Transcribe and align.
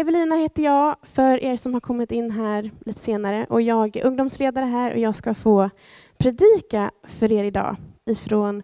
Evelina 0.00 0.36
heter 0.36 0.62
jag, 0.62 0.96
för 1.02 1.44
er 1.44 1.56
som 1.56 1.74
har 1.74 1.80
kommit 1.80 2.12
in 2.12 2.30
här 2.30 2.70
lite 2.86 3.00
senare. 3.00 3.46
Och 3.48 3.62
jag 3.62 3.96
är 3.96 4.06
ungdomsledare 4.06 4.64
här 4.64 4.92
och 4.92 4.98
jag 4.98 5.16
ska 5.16 5.34
få 5.34 5.70
predika 6.18 6.90
för 7.04 7.32
er 7.32 7.44
idag 7.44 7.76
ifrån 8.06 8.62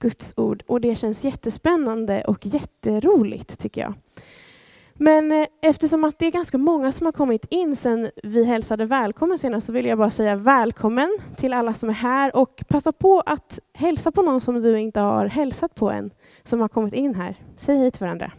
Guds 0.00 0.34
ord. 0.36 0.62
Och 0.66 0.80
det 0.80 0.96
känns 0.96 1.24
jättespännande 1.24 2.24
och 2.24 2.46
jätteroligt 2.46 3.58
tycker 3.58 3.80
jag. 3.80 3.94
Men 4.94 5.32
eh, 5.32 5.46
eftersom 5.62 6.04
att 6.04 6.18
det 6.18 6.26
är 6.26 6.30
ganska 6.30 6.58
många 6.58 6.92
som 6.92 7.06
har 7.06 7.12
kommit 7.12 7.46
in 7.50 7.76
sen 7.76 8.10
vi 8.22 8.44
hälsade 8.44 8.84
välkommen 8.84 9.38
senast 9.38 9.66
så 9.66 9.72
vill 9.72 9.86
jag 9.86 9.98
bara 9.98 10.10
säga 10.10 10.36
välkommen 10.36 11.18
till 11.36 11.52
alla 11.52 11.74
som 11.74 11.88
är 11.88 11.94
här 11.94 12.36
och 12.36 12.64
passa 12.68 12.92
på 12.92 13.22
att 13.26 13.58
hälsa 13.74 14.12
på 14.12 14.22
någon 14.22 14.40
som 14.40 14.62
du 14.62 14.78
inte 14.78 15.00
har 15.00 15.26
hälsat 15.26 15.74
på 15.74 15.90
än, 15.90 16.10
som 16.44 16.60
har 16.60 16.68
kommit 16.68 16.94
in 16.94 17.14
här. 17.14 17.36
Säg 17.56 17.78
hej 17.78 17.90
till 17.90 18.00
varandra. 18.00 18.32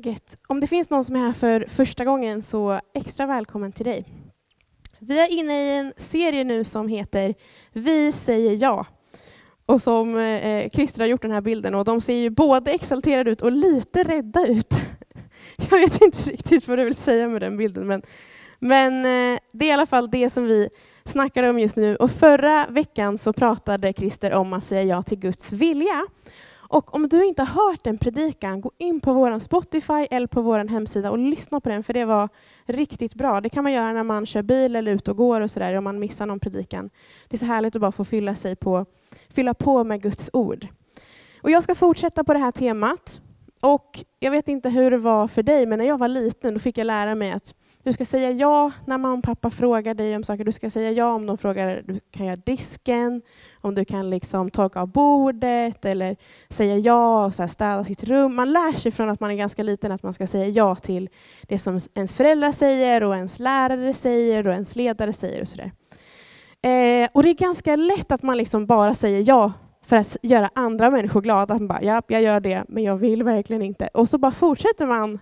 Gött. 0.00 0.38
Om 0.46 0.60
det 0.60 0.66
finns 0.66 0.90
någon 0.90 1.04
som 1.04 1.16
är 1.16 1.20
här 1.20 1.32
för 1.32 1.66
första 1.68 2.04
gången 2.04 2.42
så 2.42 2.80
extra 2.94 3.26
välkommen 3.26 3.72
till 3.72 3.86
dig. 3.86 4.04
Vi 4.98 5.18
är 5.18 5.38
inne 5.38 5.62
i 5.62 5.78
en 5.78 5.92
serie 5.96 6.44
nu 6.44 6.64
som 6.64 6.88
heter 6.88 7.34
Vi 7.72 8.12
säger 8.12 8.62
ja. 8.62 8.86
Och 9.66 9.82
som 9.82 10.16
eh, 10.16 10.70
Christer 10.70 11.00
har 11.00 11.06
gjort 11.06 11.22
den 11.22 11.30
här 11.30 11.40
bilden 11.40 11.74
och 11.74 11.84
de 11.84 12.00
ser 12.00 12.14
ju 12.14 12.30
både 12.30 12.70
exalterade 12.70 13.30
ut 13.30 13.42
och 13.42 13.52
lite 13.52 14.04
rädda 14.04 14.46
ut. 14.46 14.74
Jag 15.70 15.78
vet 15.78 16.02
inte 16.02 16.30
riktigt 16.30 16.68
vad 16.68 16.78
du 16.78 16.84
vill 16.84 16.94
säga 16.94 17.28
med 17.28 17.40
den 17.42 17.56
bilden 17.56 17.86
men, 17.86 18.02
men 18.58 18.92
eh, 18.94 19.40
det 19.52 19.64
är 19.64 19.68
i 19.68 19.72
alla 19.72 19.86
fall 19.86 20.10
det 20.10 20.30
som 20.30 20.44
vi 20.44 20.68
snackar 21.04 21.42
om 21.42 21.58
just 21.58 21.76
nu. 21.76 21.96
Och 21.96 22.10
förra 22.10 22.66
veckan 22.66 23.18
så 23.18 23.32
pratade 23.32 23.92
Christer 23.92 24.32
om 24.32 24.52
att 24.52 24.64
säga 24.64 24.82
ja 24.82 25.02
till 25.02 25.18
Guds 25.18 25.52
vilja. 25.52 26.06
Och 26.68 26.94
om 26.94 27.08
du 27.08 27.24
inte 27.24 27.42
har 27.42 27.70
hört 27.70 27.84
den 27.84 27.98
predikan, 27.98 28.60
gå 28.60 28.70
in 28.78 29.00
på 29.00 29.12
vår 29.12 29.38
Spotify 29.38 30.06
eller 30.10 30.26
på 30.26 30.40
vår 30.40 30.58
hemsida 30.68 31.10
och 31.10 31.18
lyssna 31.18 31.60
på 31.60 31.68
den, 31.68 31.82
för 31.82 31.92
det 31.92 32.04
var 32.04 32.28
riktigt 32.64 33.14
bra. 33.14 33.40
Det 33.40 33.48
kan 33.48 33.62
man 33.62 33.72
göra 33.72 33.92
när 33.92 34.02
man 34.02 34.26
kör 34.26 34.42
bil 34.42 34.76
eller 34.76 34.92
ute 34.92 35.10
och 35.10 35.16
går 35.16 35.40
och 35.40 35.50
sådär, 35.50 35.74
om 35.74 35.84
man 35.84 35.98
missar 35.98 36.26
någon 36.26 36.40
predikan. 36.40 36.90
Det 37.28 37.36
är 37.36 37.38
så 37.38 37.46
härligt 37.46 37.74
att 37.74 37.80
bara 37.80 37.92
få 37.92 38.04
fylla, 38.04 38.34
sig 38.36 38.56
på, 38.56 38.86
fylla 39.28 39.54
på 39.54 39.84
med 39.84 40.02
Guds 40.02 40.30
ord. 40.32 40.66
Och 41.42 41.50
jag 41.50 41.62
ska 41.62 41.74
fortsätta 41.74 42.24
på 42.24 42.32
det 42.32 42.38
här 42.38 42.52
temat. 42.52 43.20
Och 43.60 44.04
jag 44.18 44.30
vet 44.30 44.48
inte 44.48 44.70
hur 44.70 44.90
det 44.90 44.98
var 44.98 45.28
för 45.28 45.42
dig, 45.42 45.66
men 45.66 45.78
när 45.78 45.86
jag 45.86 45.98
var 45.98 46.08
liten 46.08 46.54
då 46.54 46.60
fick 46.60 46.78
jag 46.78 46.84
lära 46.84 47.14
mig 47.14 47.32
att 47.32 47.54
du 47.88 47.92
ska 47.92 48.04
säga 48.04 48.30
ja 48.30 48.70
när 48.84 48.98
mamma 48.98 49.18
och 49.18 49.24
pappa 49.24 49.50
frågar 49.50 49.94
dig 49.94 50.16
om 50.16 50.24
saker. 50.24 50.44
Du 50.44 50.52
ska 50.52 50.70
säga 50.70 50.90
ja 50.90 51.12
om 51.12 51.26
de 51.26 51.38
frågar 51.38 51.82
du 51.86 52.00
kan 52.10 52.26
göra 52.26 52.36
disken, 52.36 53.22
om 53.60 53.74
du 53.74 53.84
kan 53.84 54.10
liksom 54.10 54.50
torka 54.50 54.80
av 54.80 54.88
bordet 54.88 55.84
eller 55.84 56.16
säga 56.48 56.78
ja 56.78 57.26
och 57.26 57.34
så 57.34 57.42
här 57.42 57.48
städa 57.48 57.84
sitt 57.84 58.04
rum. 58.04 58.34
Man 58.34 58.52
lär 58.52 58.72
sig 58.72 58.92
från 58.92 59.10
att 59.10 59.20
man 59.20 59.30
är 59.30 59.34
ganska 59.34 59.62
liten 59.62 59.92
att 59.92 60.02
man 60.02 60.14
ska 60.14 60.26
säga 60.26 60.46
ja 60.46 60.74
till 60.74 61.08
det 61.42 61.58
som 61.58 61.80
ens 61.94 62.14
föräldrar 62.14 62.52
säger 62.52 63.04
och 63.04 63.16
ens 63.16 63.38
lärare 63.38 63.94
säger 63.94 64.46
och 64.46 64.52
ens 64.52 64.76
ledare 64.76 65.12
säger 65.12 65.40
och 65.40 65.48
sådär. 65.48 65.72
Eh, 66.62 67.08
och 67.12 67.22
det 67.22 67.30
är 67.30 67.34
ganska 67.34 67.76
lätt 67.76 68.12
att 68.12 68.22
man 68.22 68.36
liksom 68.36 68.66
bara 68.66 68.94
säger 68.94 69.24
ja 69.28 69.52
för 69.82 69.96
att 69.96 70.16
göra 70.22 70.50
andra 70.54 70.90
människor 70.90 71.20
glada. 71.20 71.54
Man 71.54 71.68
bara, 71.68 71.82
ja, 71.82 72.02
jag 72.08 72.22
gör 72.22 72.40
det, 72.40 72.64
men 72.68 72.82
jag 72.82 72.96
vill 72.96 73.22
verkligen 73.22 73.62
inte. 73.62 73.88
Och 73.94 74.08
så 74.08 74.18
bara 74.18 74.32
fortsätter 74.32 74.86
man 74.86 75.18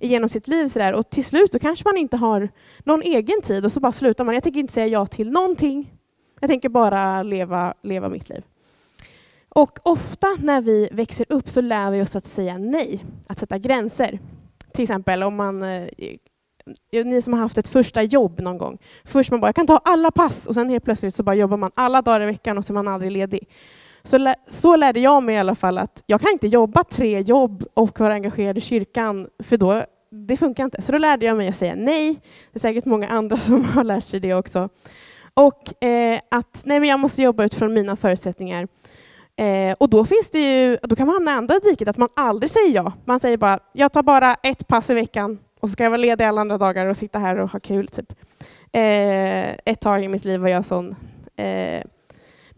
genom 0.00 0.28
sitt 0.28 0.48
liv 0.48 0.68
sådär. 0.68 0.92
och 0.92 1.10
till 1.10 1.24
slut 1.24 1.52
då 1.52 1.58
kanske 1.58 1.88
man 1.88 1.96
inte 1.96 2.16
har 2.16 2.48
någon 2.84 3.02
egen 3.02 3.42
tid 3.42 3.64
och 3.64 3.72
så 3.72 3.80
bara 3.80 3.92
slutar 3.92 4.24
man. 4.24 4.34
Jag 4.34 4.42
tänker 4.42 4.60
inte 4.60 4.72
säga 4.72 4.86
ja 4.86 5.06
till 5.06 5.30
någonting. 5.30 5.92
Jag 6.40 6.50
tänker 6.50 6.68
bara 6.68 7.22
leva, 7.22 7.74
leva 7.82 8.08
mitt 8.08 8.28
liv. 8.28 8.42
Och 9.48 9.78
ofta 9.82 10.26
när 10.38 10.60
vi 10.60 10.88
växer 10.92 11.26
upp 11.28 11.48
så 11.48 11.60
lär 11.60 11.90
vi 11.90 12.02
oss 12.02 12.16
att 12.16 12.26
säga 12.26 12.58
nej, 12.58 13.04
att 13.26 13.38
sätta 13.38 13.58
gränser. 13.58 14.18
Till 14.72 14.82
exempel 14.82 15.22
om 15.22 15.36
man 15.36 15.62
eh, 15.62 15.88
ni 17.04 17.22
som 17.22 17.32
har 17.32 17.40
haft 17.40 17.58
ett 17.58 17.68
första 17.68 18.02
jobb 18.02 18.40
någon 18.40 18.58
gång. 18.58 18.78
Först 19.04 19.30
man 19.30 19.40
bara, 19.40 19.48
jag 19.48 19.54
kan 19.54 19.66
ta 19.66 19.80
alla 19.84 20.10
pass 20.10 20.46
och 20.46 20.54
sen 20.54 20.68
helt 20.68 20.84
plötsligt 20.84 21.14
så 21.14 21.22
bara 21.22 21.34
jobbar 21.34 21.56
man 21.56 21.70
alla 21.74 22.02
dagar 22.02 22.20
i 22.20 22.26
veckan 22.26 22.58
och 22.58 22.64
så 22.64 22.72
är 22.72 22.74
man 22.74 22.88
aldrig 22.88 23.12
ledig. 23.12 23.48
Så, 24.06 24.34
så 24.48 24.76
lärde 24.76 25.00
jag 25.00 25.22
mig 25.22 25.34
i 25.34 25.38
alla 25.38 25.54
fall 25.54 25.78
att 25.78 26.02
jag 26.06 26.20
kan 26.20 26.30
inte 26.30 26.46
jobba 26.46 26.84
tre 26.84 27.20
jobb 27.20 27.64
och 27.74 28.00
vara 28.00 28.14
engagerad 28.14 28.58
i 28.58 28.60
kyrkan, 28.60 29.28
för 29.38 29.56
då, 29.56 29.84
det 30.10 30.36
funkar 30.36 30.64
inte. 30.64 30.82
Så 30.82 30.92
då 30.92 30.98
lärde 30.98 31.26
jag 31.26 31.36
mig 31.36 31.48
att 31.48 31.56
säga 31.56 31.74
nej. 31.76 32.20
Det 32.52 32.58
är 32.58 32.60
säkert 32.60 32.84
många 32.84 33.08
andra 33.08 33.36
som 33.36 33.64
har 33.64 33.84
lärt 33.84 34.04
sig 34.04 34.20
det 34.20 34.34
också. 34.34 34.68
Och 35.34 35.84
eh, 35.84 36.20
att 36.28 36.62
nej, 36.64 36.80
men 36.80 36.88
jag 36.88 37.00
måste 37.00 37.22
jobba 37.22 37.44
utifrån 37.44 37.74
mina 37.74 37.96
förutsättningar. 37.96 38.68
Eh, 39.36 39.76
och 39.78 39.90
då 39.90 40.04
finns 40.04 40.30
det 40.30 40.38
ju, 40.38 40.78
då 40.82 40.96
kan 40.96 41.06
man 41.06 41.14
hamna 41.14 41.30
i 41.30 41.34
andra 41.34 41.58
diket, 41.58 41.88
att 41.88 41.96
man 41.96 42.08
aldrig 42.16 42.50
säger 42.50 42.74
ja. 42.74 42.92
Man 43.04 43.20
säger 43.20 43.36
bara, 43.36 43.58
jag 43.72 43.92
tar 43.92 44.02
bara 44.02 44.34
ett 44.34 44.68
pass 44.68 44.90
i 44.90 44.94
veckan 44.94 45.38
och 45.60 45.68
så 45.68 45.72
ska 45.72 45.82
jag 45.82 45.90
vara 45.90 46.00
ledig 46.00 46.24
alla 46.24 46.40
andra 46.40 46.58
dagar 46.58 46.86
och 46.86 46.96
sitta 46.96 47.18
här 47.18 47.38
och 47.38 47.50
ha 47.50 47.60
kul. 47.60 47.88
Typ. 47.88 48.12
Eh, 48.72 49.50
ett 49.64 49.80
tag 49.80 50.04
i 50.04 50.08
mitt 50.08 50.24
liv 50.24 50.40
var 50.40 50.48
jag 50.48 50.64
sån. 50.64 50.96
Eh, 51.36 51.82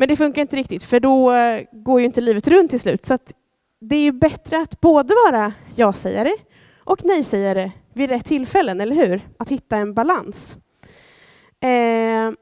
men 0.01 0.09
det 0.09 0.17
funkar 0.17 0.43
inte 0.43 0.57
riktigt, 0.57 0.85
för 0.85 1.01
då 1.01 1.33
eh, 1.33 1.65
går 1.73 2.01
ju 2.01 2.07
inte 2.07 2.21
livet 2.21 2.49
runt 2.49 2.71
till 2.71 2.81
slut. 2.81 3.05
Så 3.05 3.19
det 3.81 3.97
är 3.97 4.03
ju 4.03 4.13
bättre 4.13 4.61
att 4.61 4.81
både 4.81 5.15
vara 5.27 5.53
ja-sägare 5.75 6.33
och 6.79 7.05
nej-sägare 7.05 7.73
vid 7.93 8.11
rätt 8.11 8.25
tillfällen, 8.25 8.81
eller 8.81 8.97
hur? 8.97 9.29
Att 9.37 9.49
hitta 9.49 9.77
en 9.77 9.95
balans. 9.95 10.57
Eh, 11.61 12.33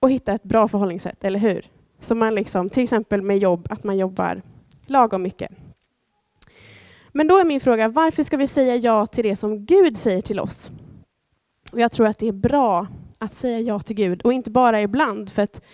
och 0.00 0.10
hitta 0.10 0.32
ett 0.32 0.42
bra 0.42 0.68
förhållningssätt, 0.68 1.24
eller 1.24 1.38
hur? 1.38 1.66
Så 2.00 2.14
man 2.14 2.34
liksom, 2.34 2.70
till 2.70 2.82
exempel 2.82 3.22
med 3.22 3.38
jobb, 3.38 3.66
att 3.70 3.84
man 3.84 3.98
jobbar 3.98 4.42
lagom 4.86 5.22
mycket. 5.22 5.50
Men 7.08 7.28
då 7.28 7.38
är 7.38 7.44
min 7.44 7.60
fråga, 7.60 7.88
varför 7.88 8.22
ska 8.22 8.36
vi 8.36 8.46
säga 8.46 8.76
ja 8.76 9.06
till 9.06 9.24
det 9.24 9.36
som 9.36 9.64
Gud 9.64 9.98
säger 9.98 10.22
till 10.22 10.40
oss? 10.40 10.70
Och 11.72 11.80
jag 11.80 11.92
tror 11.92 12.06
att 12.06 12.18
det 12.18 12.28
är 12.28 12.32
bra 12.32 12.86
att 13.22 13.34
säga 13.34 13.60
ja 13.60 13.80
till 13.80 13.96
Gud 13.96 14.22
och 14.22 14.32
inte 14.32 14.50
bara 14.50 14.82
ibland. 14.82 15.30
För 15.30 15.42
att 15.42 15.64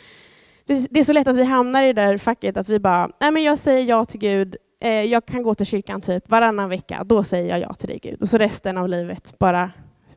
det, 0.65 1.01
är 1.01 1.05
så 1.05 1.13
lätt 1.13 1.29
att 1.29 1.37
vi 1.37 1.45
hamnar 1.45 1.83
i 1.83 1.93
det 1.93 2.03
där 2.03 2.19
facket 2.19 2.57
att 2.57 2.69
vi 2.69 2.79
bara, 2.79 3.11
nej 3.21 3.31
men 3.31 3.43
jag 3.43 3.59
säger 3.59 3.85
ja 3.85 4.05
till 4.05 4.21
Gud, 4.21 4.57
eh, 4.81 5.03
jag 5.03 5.27
kan 5.27 5.43
gå 5.43 5.55
till 5.55 5.67
kyrkan 5.67 6.01
typ 6.01 6.31
varannan 6.31 6.69
vecka, 6.69 7.05
då 7.05 7.25
säger 7.25 7.49
jag 7.49 7.61
ja 7.61 7.75
till 7.75 7.89
dig 7.89 7.99
Gud. 8.03 8.23
Och 8.23 8.29
så 8.29 8.39
resten 8.39 8.79
av 8.79 8.89
livet 8.89 9.39
bara 9.39 9.71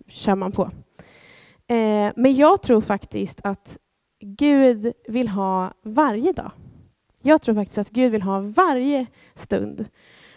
kör 0.08 0.36
man 0.36 0.52
på. 0.52 0.64
Eh, 1.68 2.12
men 2.16 2.36
jag 2.36 2.62
tror 2.62 2.82
faktiskt 2.82 3.40
att 3.44 3.78
Gud 4.20 4.94
vill 5.08 5.28
ha 5.28 5.74
varje 5.84 6.32
dag. 6.32 6.52
Jag 7.22 7.42
tror 7.42 7.56
faktiskt 7.56 7.78
att 7.78 7.90
Gud 7.90 8.12
vill 8.12 8.22
ha 8.22 8.40
varje 8.40 9.06
stund. 9.36 9.86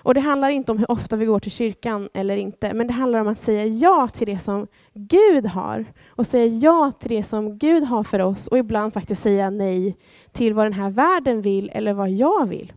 Och 0.05 0.15
det 0.15 0.21
handlar 0.21 0.49
inte 0.49 0.73
om 0.73 0.79
hur 0.79 0.91
ofta 0.91 1.17
vi 1.17 1.25
går 1.25 1.41
till 1.41 1.51
kyrkan 1.51 2.09
eller 2.15 2.37
inte, 2.37 2.75
men 2.75 2.87
det 2.87 2.93
handlar 2.93 3.21
om 3.21 3.29
att 3.29 3.41
säga 3.41 3.65
ja 3.65 4.09
till 4.09 4.27
det 4.27 4.39
som 4.39 4.67
Gud 4.95 5.47
har 5.47 5.85
och 6.09 6.27
säga 6.27 6.47
ja 6.47 6.93
till 7.01 7.11
det 7.11 7.25
som 7.25 7.59
Gud 7.59 7.85
har 7.85 8.05
för 8.05 8.21
oss 8.21 8.47
och 8.49 8.59
ibland 8.59 8.93
faktiskt 8.93 9.23
säga 9.23 9.51
nej 9.51 9.97
till 10.33 10.55
vad 10.55 10.67
den 10.67 10.73
här 10.73 10.91
världen 10.91 11.43
vill 11.43 11.71
eller 11.75 11.93
vad 11.93 12.11
jag 12.11 12.49
vill. 12.49 12.73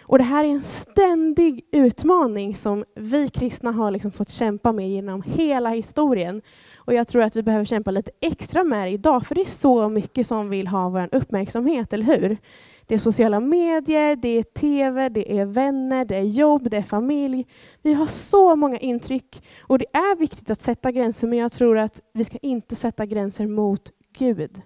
Och 0.00 0.18
det 0.18 0.24
här 0.24 0.44
är 0.44 0.48
en 0.48 0.62
ständig 0.62 1.64
utmaning 1.72 2.56
som 2.56 2.84
vi 2.94 3.28
kristna 3.28 3.72
har 3.72 3.90
liksom 3.90 4.12
fått 4.12 4.30
kämpa 4.30 4.72
med 4.72 4.90
genom 4.90 5.22
hela 5.22 5.70
historien. 5.70 6.42
Och 6.76 6.94
jag 6.94 7.08
tror 7.08 7.22
att 7.22 7.36
vi 7.36 7.42
behöver 7.42 7.64
kämpa 7.64 7.90
lite 7.90 8.10
extra 8.20 8.64
med 8.64 8.86
det 8.86 8.90
idag, 8.90 9.26
för 9.26 9.34
det 9.34 9.40
är 9.40 9.44
så 9.44 9.88
mycket 9.88 10.26
som 10.26 10.48
vill 10.48 10.66
ha 10.66 10.88
vår 10.88 11.08
uppmärksamhet, 11.12 11.92
eller 11.92 12.04
hur? 12.04 12.38
Det 12.86 12.94
är 12.94 12.98
sociala 12.98 13.40
medier, 13.40 14.16
det 14.16 14.28
är 14.28 14.42
TV, 14.42 15.08
det 15.08 15.38
är 15.38 15.44
vänner, 15.44 16.04
det 16.04 16.16
är 16.16 16.22
jobb, 16.22 16.70
det 16.70 16.76
är 16.76 16.82
familj. 16.82 17.46
Vi 17.82 17.92
har 17.92 18.06
så 18.06 18.56
många 18.56 18.78
intryck 18.78 19.42
och 19.60 19.78
det 19.78 19.86
är 19.92 20.16
viktigt 20.16 20.50
att 20.50 20.62
sätta 20.62 20.92
gränser, 20.92 21.26
men 21.26 21.38
jag 21.38 21.52
tror 21.52 21.78
att 21.78 22.00
vi 22.12 22.24
ska 22.24 22.38
inte 22.38 22.76
sätta 22.76 23.06
gränser 23.06 23.46
mot 23.46 23.92
Gud. 24.18 24.62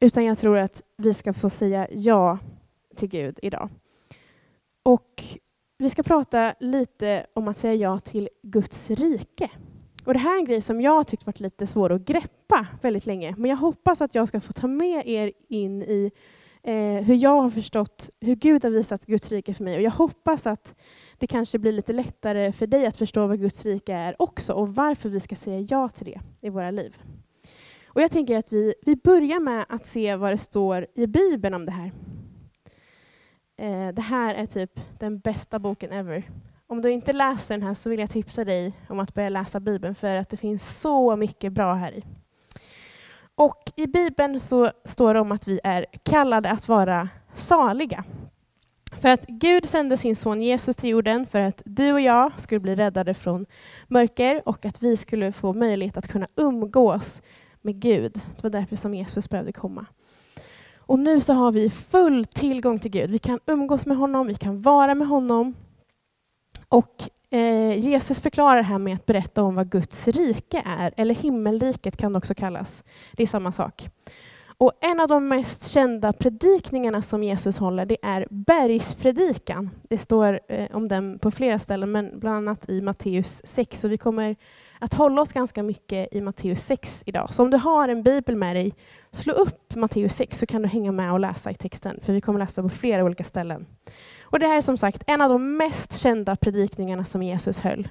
Utan 0.00 0.24
jag 0.24 0.38
tror 0.38 0.58
att 0.58 0.82
vi 0.96 1.14
ska 1.14 1.32
få 1.32 1.50
säga 1.50 1.88
ja 1.90 2.38
till 2.96 3.08
Gud 3.08 3.38
idag. 3.42 3.68
Och 4.82 5.24
vi 5.78 5.90
ska 5.90 6.02
prata 6.02 6.54
lite 6.60 7.26
om 7.32 7.48
att 7.48 7.58
säga 7.58 7.74
ja 7.74 7.98
till 7.98 8.28
Guds 8.42 8.90
rike. 8.90 9.50
Och 10.04 10.12
Det 10.12 10.18
här 10.18 10.34
är 10.34 10.38
en 10.38 10.44
grej 10.44 10.62
som 10.62 10.80
jag 10.80 10.92
har 10.92 11.04
tyckt 11.04 11.26
varit 11.26 11.40
lite 11.40 11.66
svår 11.66 11.92
att 11.92 12.00
greppa 12.00 12.66
väldigt 12.82 13.06
länge. 13.06 13.34
Men 13.38 13.50
jag 13.50 13.56
hoppas 13.56 14.00
att 14.00 14.14
jag 14.14 14.28
ska 14.28 14.40
få 14.40 14.52
ta 14.52 14.66
med 14.66 15.08
er 15.08 15.32
in 15.48 15.82
i 15.82 16.10
eh, 16.62 17.04
hur 17.04 17.14
jag 17.14 17.42
har 17.42 17.50
förstått 17.50 18.10
hur 18.20 18.34
Gud 18.34 18.64
har 18.64 18.70
visat 18.70 19.06
Guds 19.06 19.32
rike 19.32 19.54
för 19.54 19.64
mig. 19.64 19.76
Och 19.76 19.82
jag 19.82 19.90
hoppas 19.90 20.46
att 20.46 20.74
det 21.18 21.26
kanske 21.26 21.58
blir 21.58 21.72
lite 21.72 21.92
lättare 21.92 22.52
för 22.52 22.66
dig 22.66 22.86
att 22.86 22.96
förstå 22.96 23.26
vad 23.26 23.40
Guds 23.40 23.64
rike 23.64 23.94
är 23.94 24.22
också 24.22 24.52
och 24.52 24.74
varför 24.74 25.08
vi 25.08 25.20
ska 25.20 25.36
säga 25.36 25.60
ja 25.60 25.88
till 25.88 26.06
det 26.06 26.20
i 26.40 26.50
våra 26.50 26.70
liv. 26.70 26.96
Och 27.86 28.00
Jag 28.00 28.10
tänker 28.10 28.36
att 28.38 28.52
vi, 28.52 28.74
vi 28.82 28.96
börjar 28.96 29.40
med 29.40 29.64
att 29.68 29.86
se 29.86 30.16
vad 30.16 30.30
det 30.32 30.38
står 30.38 30.86
i 30.94 31.06
Bibeln 31.06 31.54
om 31.54 31.66
det 31.66 31.72
här. 31.72 31.92
Eh, 33.56 33.94
det 33.94 34.02
här 34.02 34.34
är 34.34 34.46
typ 34.46 34.80
den 34.98 35.18
bästa 35.18 35.58
boken 35.58 35.92
ever. 35.92 36.30
Om 36.66 36.82
du 36.82 36.90
inte 36.90 37.12
läser 37.12 37.54
den 37.54 37.66
här 37.66 37.74
så 37.74 37.90
vill 37.90 38.00
jag 38.00 38.10
tipsa 38.10 38.44
dig 38.44 38.72
om 38.88 39.00
att 39.00 39.14
börja 39.14 39.28
läsa 39.28 39.60
Bibeln 39.60 39.94
för 39.94 40.16
att 40.16 40.28
det 40.28 40.36
finns 40.36 40.80
så 40.80 41.16
mycket 41.16 41.52
bra 41.52 41.74
här 41.74 41.92
i. 41.92 42.04
Och 43.40 43.72
i 43.76 43.86
Bibeln 43.86 44.40
så 44.40 44.70
står 44.84 45.14
det 45.14 45.20
om 45.20 45.32
att 45.32 45.48
vi 45.48 45.60
är 45.64 45.86
kallade 46.02 46.50
att 46.50 46.68
vara 46.68 47.08
saliga. 47.34 48.04
För 49.00 49.08
att 49.08 49.26
Gud 49.26 49.68
sände 49.68 49.96
sin 49.96 50.16
son 50.16 50.42
Jesus 50.42 50.76
till 50.76 50.90
jorden 50.90 51.26
för 51.26 51.40
att 51.40 51.62
du 51.64 51.92
och 51.92 52.00
jag 52.00 52.40
skulle 52.40 52.60
bli 52.60 52.74
räddade 52.74 53.14
från 53.14 53.46
mörker 53.88 54.48
och 54.48 54.64
att 54.64 54.82
vi 54.82 54.96
skulle 54.96 55.32
få 55.32 55.52
möjlighet 55.52 55.96
att 55.96 56.08
kunna 56.08 56.28
umgås 56.36 57.22
med 57.60 57.80
Gud. 57.80 58.12
Det 58.12 58.42
var 58.42 58.50
därför 58.50 58.76
som 58.76 58.94
Jesus 58.94 59.30
behövde 59.30 59.52
komma. 59.52 59.86
Och 60.76 60.98
nu 60.98 61.20
så 61.20 61.32
har 61.32 61.52
vi 61.52 61.70
full 61.70 62.24
tillgång 62.24 62.78
till 62.78 62.90
Gud. 62.90 63.10
Vi 63.10 63.18
kan 63.18 63.40
umgås 63.46 63.86
med 63.86 63.96
honom, 63.96 64.26
vi 64.26 64.34
kan 64.34 64.62
vara 64.62 64.94
med 64.94 65.08
honom. 65.08 65.54
Och 66.68 67.08
eh, 67.30 67.78
Jesus 67.78 68.20
förklarar 68.20 68.56
det 68.56 68.62
här 68.62 68.78
med 68.78 68.94
att 68.94 69.06
berätta 69.06 69.42
om 69.42 69.54
vad 69.54 69.70
Guds 69.70 70.08
rike 70.08 70.62
är, 70.66 70.94
eller 70.96 71.14
himmelriket 71.14 71.96
kan 71.96 72.12
det 72.12 72.18
också 72.18 72.34
kallas. 72.34 72.84
Det 73.12 73.22
är 73.22 73.26
samma 73.26 73.52
sak. 73.52 73.88
Och 74.60 74.72
en 74.80 75.00
av 75.00 75.08
de 75.08 75.28
mest 75.28 75.70
kända 75.70 76.12
predikningarna 76.12 77.02
som 77.02 77.22
Jesus 77.22 77.58
håller, 77.58 77.86
det 77.86 77.96
är 78.02 78.26
bergspredikan. 78.30 79.70
Det 79.88 79.98
står 79.98 80.40
eh, 80.48 80.76
om 80.76 80.88
den 80.88 81.18
på 81.18 81.30
flera 81.30 81.58
ställen, 81.58 81.92
men 81.92 82.20
bland 82.20 82.36
annat 82.36 82.68
i 82.68 82.80
Matteus 82.80 83.42
6. 83.44 83.80
Så 83.80 83.88
vi 83.88 83.98
kommer 83.98 84.36
att 84.78 84.94
hålla 84.94 85.22
oss 85.22 85.32
ganska 85.32 85.62
mycket 85.62 86.08
i 86.12 86.20
Matteus 86.20 86.64
6 86.64 87.02
idag. 87.06 87.34
Så 87.34 87.42
om 87.42 87.50
du 87.50 87.56
har 87.56 87.88
en 87.88 88.02
bibel 88.02 88.36
med 88.36 88.56
dig, 88.56 88.74
slå 89.10 89.32
upp 89.32 89.74
Matteus 89.74 90.14
6 90.14 90.38
så 90.38 90.46
kan 90.46 90.62
du 90.62 90.68
hänga 90.68 90.92
med 90.92 91.12
och 91.12 91.20
läsa 91.20 91.50
i 91.50 91.54
texten, 91.54 92.00
för 92.02 92.12
vi 92.12 92.20
kommer 92.20 92.38
läsa 92.38 92.62
på 92.62 92.68
flera 92.68 93.04
olika 93.04 93.24
ställen. 93.24 93.66
Och 94.30 94.38
det 94.38 94.46
här 94.46 94.56
är 94.56 94.60
som 94.60 94.78
sagt 94.78 95.02
en 95.06 95.20
av 95.20 95.30
de 95.30 95.56
mest 95.56 95.98
kända 95.98 96.36
predikningarna 96.36 97.04
som 97.04 97.22
Jesus 97.22 97.60
höll. 97.60 97.88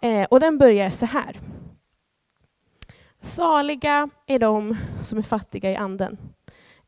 Eh, 0.00 0.24
och 0.24 0.40
den 0.40 0.58
börjar 0.58 0.90
så 0.90 1.06
här. 1.06 1.40
Saliga 3.20 4.10
är 4.26 4.38
de 4.38 4.76
som 5.02 5.18
är 5.18 5.22
fattiga 5.22 5.70
i 5.70 5.76
anden. 5.76 6.18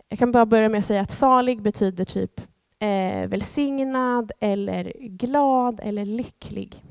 Jag 0.09 0.19
kan 0.19 0.33
bara 0.33 0.47
börja 0.47 0.69
med 0.69 0.79
att 0.79 0.87
säga 0.87 1.01
att 1.01 1.11
salig 1.11 1.63
betyder 1.63 2.05
typ 2.05 2.41
eh, 2.79 3.29
välsignad 3.29 4.33
eller 4.41 4.93
glad 4.99 5.81
eller 5.83 6.05
lycklig. 6.05 6.85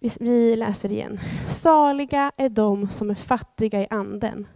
Vi, 0.00 0.12
vi 0.20 0.56
läser 0.56 0.92
igen. 0.92 1.20
Saliga 1.50 2.32
är 2.36 2.48
de 2.48 2.88
som 2.88 3.10
är 3.10 3.14
fattiga 3.14 3.82
i 3.82 3.86
anden, 3.90 4.46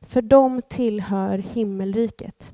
för 0.00 0.22
de 0.22 0.62
tillhör 0.68 1.38
himmelriket. 1.38 2.52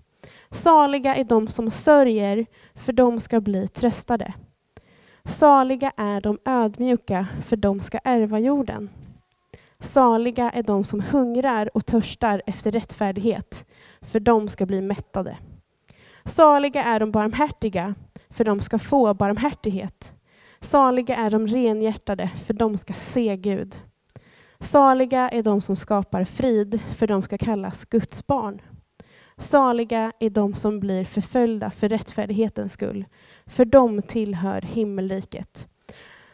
Saliga 0.50 1.14
är 1.14 1.24
de 1.24 1.48
som 1.48 1.70
sörjer, 1.70 2.46
för 2.74 2.92
de 2.92 3.20
ska 3.20 3.40
bli 3.40 3.68
tröstade. 3.68 4.34
Saliga 5.24 5.92
är 5.96 6.20
de 6.20 6.38
ödmjuka, 6.44 7.26
för 7.42 7.56
de 7.56 7.80
ska 7.80 7.98
ärva 8.04 8.38
jorden. 8.38 8.90
Saliga 9.80 10.50
är 10.50 10.62
de 10.62 10.84
som 10.84 11.00
hungrar 11.00 11.76
och 11.76 11.86
törstar 11.86 12.42
efter 12.46 12.72
rättfärdighet, 12.72 13.66
för 14.00 14.20
de 14.20 14.48
ska 14.48 14.66
bli 14.66 14.80
mättade. 14.80 15.36
Saliga 16.24 16.84
är 16.84 17.00
de 17.00 17.10
barmhärtiga, 17.10 17.94
för 18.30 18.44
de 18.44 18.60
ska 18.60 18.78
få 18.78 19.14
barmhärtighet. 19.14 20.14
Saliga 20.60 21.16
är 21.16 21.30
de 21.30 21.46
renhjärtade, 21.46 22.28
för 22.28 22.54
de 22.54 22.76
ska 22.76 22.92
se 22.92 23.36
Gud. 23.36 23.80
Saliga 24.60 25.28
är 25.28 25.42
de 25.42 25.60
som 25.60 25.76
skapar 25.76 26.24
frid, 26.24 26.80
för 26.90 27.06
de 27.06 27.22
ska 27.22 27.38
kallas 27.38 27.84
Guds 27.84 28.26
barn. 28.26 28.60
Saliga 29.36 30.12
är 30.19 30.31
de 30.31 30.54
som 30.54 30.81
blir 30.81 31.04
förföljda 31.04 31.70
för 31.70 31.88
rättfärdighetens 31.88 32.72
skull, 32.72 33.04
för 33.46 33.64
de 33.64 34.02
tillhör 34.02 34.60
himmelriket. 34.60 35.69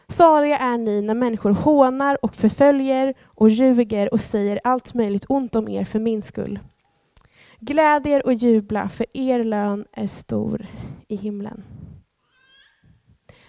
Saliga 0.07 0.57
är 0.57 0.77
ni 0.77 1.01
när 1.01 1.13
människor 1.13 1.51
hånar 1.51 2.25
och 2.25 2.35
förföljer 2.35 3.13
och 3.23 3.49
ljuger 3.49 4.13
och 4.13 4.21
säger 4.21 4.59
allt 4.63 4.93
möjligt 4.93 5.25
ont 5.29 5.55
om 5.55 5.67
er 5.67 5.83
för 5.83 5.99
min 5.99 6.21
skull. 6.21 6.59
Gläd 7.59 8.07
er 8.07 8.25
och 8.25 8.33
jubla, 8.33 8.89
för 8.89 9.05
er 9.13 9.43
lön 9.43 9.85
är 9.91 10.07
stor 10.07 10.65
i 11.07 11.15
himlen. 11.15 11.63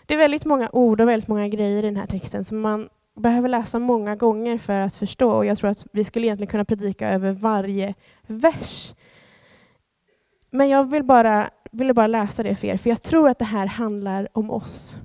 Det 0.07 0.15
är 0.15 0.19
väldigt 0.19 0.45
många 0.45 0.69
ord 0.73 1.01
och 1.01 1.09
väldigt 1.09 1.29
många 1.29 1.49
grejer 1.49 1.79
i 1.79 1.83
den 1.83 1.97
här 1.97 2.07
texten 2.07 2.45
som 2.45 2.61
man 2.61 2.89
behöver 3.15 3.49
läsa 3.49 3.79
många 3.79 4.17
gånger 4.17 4.59
för 4.59 4.81
att 4.81 4.97
förstå. 4.97 5.33
Och 5.33 5.47
jag 5.47 5.59
tror 5.59 5.71
att 5.71 5.87
vi 5.93 6.05
skulle 6.05 6.27
egentligen 6.27 6.51
kunna 6.51 6.65
predika 6.65 7.09
över 7.09 7.33
varje 7.33 7.95
vers. 8.27 8.95
Men 10.55 10.69
jag 10.69 10.91
vill 10.91 11.05
bara, 11.05 11.51
ville 11.71 11.95
bara 11.95 12.07
läsa 12.07 12.43
det 12.43 12.55
för 12.55 12.67
er, 12.67 12.77
för 12.77 12.91
jag 12.91 13.03
tror 13.03 13.29
att 13.29 13.39
det 13.39 13.45
här 13.45 13.67
handlar 13.67 14.29
om 14.33 14.51
oss. 14.51 14.97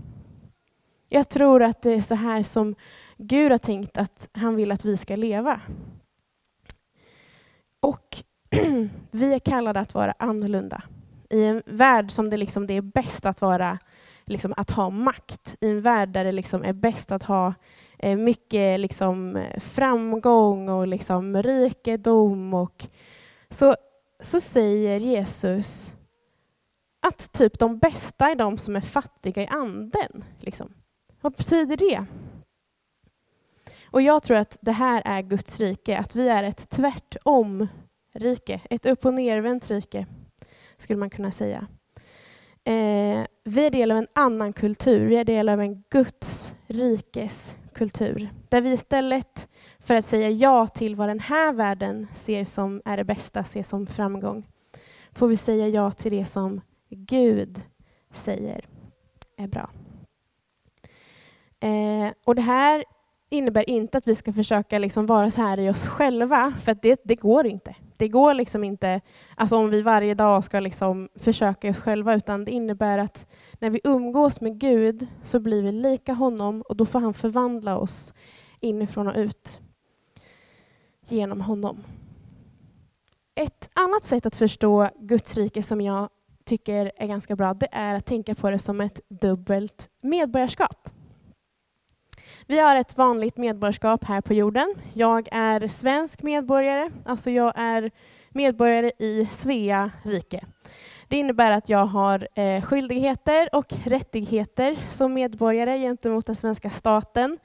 Jag 1.10 1.30
tror 1.30 1.64
att 1.64 1.82
det 1.82 1.94
är 1.94 2.02
så 2.02 2.16
här 2.16 2.44
som 2.44 2.76
Gud 3.18 3.52
har 3.52 3.58
tänkt 3.58 3.98
att 3.98 4.30
han 4.32 4.56
vill 4.56 4.72
att 4.72 4.86
vi 4.86 4.98
ska 4.98 5.16
leva. 5.16 5.62
Och 7.80 8.18
vi 9.12 9.34
är 9.34 9.40
kallade 9.40 9.80
att 9.80 9.94
vara 9.94 10.14
annorlunda. 10.20 10.82
I 11.30 11.44
en 11.44 11.64
värld 11.66 12.12
som 12.12 12.30
det, 12.30 12.38
liksom, 12.38 12.68
det 12.68 12.74
är 12.74 12.82
bäst 12.82 13.26
att 13.26 13.42
vara, 13.42 13.80
liksom, 14.26 14.54
att 14.58 14.72
ha 14.72 14.90
makt. 14.90 15.56
I 15.62 15.70
en 15.70 15.82
värld 15.82 16.10
där 16.10 16.24
det 16.24 16.32
liksom 16.32 16.64
är 16.64 16.74
bäst 16.74 17.12
att 17.12 17.24
ha 17.24 17.54
eh, 18.00 18.18
mycket 18.18 18.80
liksom, 18.80 19.46
framgång 19.60 20.70
och 20.70 20.88
liksom, 20.88 21.44
rikedom. 21.44 22.54
Och, 22.54 22.88
så, 23.50 23.76
så 24.20 24.40
säger 24.42 25.00
Jesus 25.00 25.96
att 27.00 27.32
typ 27.32 27.60
de 27.60 27.78
bästa 27.78 28.30
är 28.32 28.36
de 28.36 28.58
som 28.58 28.76
är 28.76 28.82
fattiga 28.82 29.44
i 29.44 29.48
anden. 29.48 30.24
Liksom. 30.40 30.74
Vad 31.22 31.34
betyder 31.34 31.78
det? 31.78 32.06
Och 33.86 34.02
jag 34.02 34.24
tror 34.24 34.38
att 34.38 34.58
det 34.62 34.72
här 34.72 35.02
är 35.06 35.22
Guds 35.22 35.60
rike, 35.60 35.98
att 35.98 36.16
vi 36.16 36.28
är 36.28 36.44
ett 36.44 36.70
tvärtom-rike, 36.70 38.62
ett 38.70 38.86
upp 38.86 39.06
och 39.06 39.14
nervänt 39.14 39.72
rike, 39.72 40.06
skulle 40.78 41.00
man 41.00 41.10
kunna 41.10 41.32
säga. 41.32 41.68
Eh, 42.64 43.26
vi 43.44 43.66
är 43.66 43.72
del 43.72 43.92
av 43.92 43.98
en 43.98 44.08
annan 44.14 44.54
kultur, 44.54 45.08
vi 45.08 45.16
är 45.18 45.26
del 45.26 45.50
av 45.50 45.62
en 45.62 45.84
Guds 45.90 46.54
rikes 46.68 47.56
kultur, 47.74 48.30
där 48.50 48.62
vi 48.62 48.74
istället 48.74 49.48
för 49.88 49.94
att 49.94 50.06
säga 50.06 50.30
ja 50.30 50.68
till 50.68 50.96
vad 50.96 51.10
den 51.10 51.20
här 51.20 51.54
världen 51.54 52.08
ser 52.14 52.46
som 52.46 52.82
är 52.86 52.98
det 52.98 53.04
bästa, 53.04 53.44
ser 53.44 53.64
som 53.64 53.88
framgång, 53.88 54.48
får 55.12 55.28
vi 55.28 55.38
säga 55.38 55.68
ja 55.68 55.92
till 55.92 56.12
det 56.12 56.26
som 56.26 56.62
Gud 56.90 57.62
säger 58.14 58.66
är 59.38 59.48
bra. 59.48 59.70
Eh, 61.60 62.14
och 62.26 62.36
det 62.36 62.42
här 62.42 62.84
innebär 63.30 63.70
inte 63.70 63.98
att 63.98 64.08
vi 64.08 64.16
ska 64.16 64.34
försöka 64.34 64.80
liksom 64.80 65.06
vara 65.06 65.32
så 65.32 65.42
här 65.42 65.60
i 65.60 65.70
oss 65.70 65.86
själva, 65.86 66.54
för 66.62 66.78
det, 66.82 67.02
det 67.04 67.16
går 67.16 67.48
inte. 67.48 67.76
Det 67.98 68.08
går 68.08 68.34
liksom 68.34 68.64
inte 68.64 69.02
alltså 69.36 69.58
om 69.58 69.70
vi 69.70 69.82
varje 69.82 70.14
dag 70.14 70.44
ska 70.44 70.60
liksom 70.60 71.10
försöka 71.16 71.70
oss 71.70 71.82
själva, 71.82 72.16
utan 72.16 72.46
det 72.46 72.52
innebär 72.52 72.98
att 72.98 73.28
när 73.60 73.70
vi 73.70 73.82
umgås 73.84 74.42
med 74.42 74.60
Gud 74.60 75.08
så 75.24 75.40
blir 75.40 75.64
vi 75.64 75.72
lika 75.72 76.14
honom 76.14 76.62
och 76.62 76.76
då 76.76 76.86
får 76.86 77.00
han 77.00 77.14
förvandla 77.14 77.78
oss 77.78 78.14
inifrån 78.62 79.08
och 79.08 79.16
ut 79.16 79.62
genom 81.12 81.42
honom. 81.42 81.84
Ett 83.36 83.70
annat 83.74 84.06
sätt 84.06 84.26
att 84.26 84.36
förstå 84.36 84.90
Guds 85.00 85.38
rike 85.38 85.64
som 85.64 85.82
jag 85.82 86.10
tycker 86.46 86.92
är 86.96 87.08
ganska 87.08 87.36
bra, 87.36 87.54
det 87.54 87.68
är 87.72 87.96
att 87.96 88.06
tänka 88.06 88.36
på 88.36 88.50
det 88.50 88.60
som 88.60 88.82
ett 88.82 89.00
dubbelt 89.10 89.90
medborgarskap. 90.02 90.90
Vi 92.46 92.60
har 92.60 92.76
ett 92.76 92.98
vanligt 92.98 93.38
medborgarskap 93.38 94.04
här 94.04 94.22
på 94.22 94.34
jorden. 94.34 94.76
Jag 94.94 95.28
är 95.32 95.68
svensk 95.68 96.22
medborgare, 96.22 96.92
alltså 97.06 97.30
jag 97.30 97.54
är 97.56 97.92
medborgare 98.30 98.92
i 99.00 99.26
Svea 99.32 99.92
rike. 100.04 100.46
Det 101.10 101.18
innebär 101.18 101.52
att 101.52 101.70
jag 101.70 101.86
har 101.86 102.28
eh, 102.36 102.62
skyldigheter 102.62 103.50
och 103.56 103.74
rättigheter 103.86 104.78
som 104.92 105.14
medborgare 105.14 105.80
gentemot 105.80 106.26
den 106.26 106.36
svenska 106.36 106.70
staten. 106.70 107.38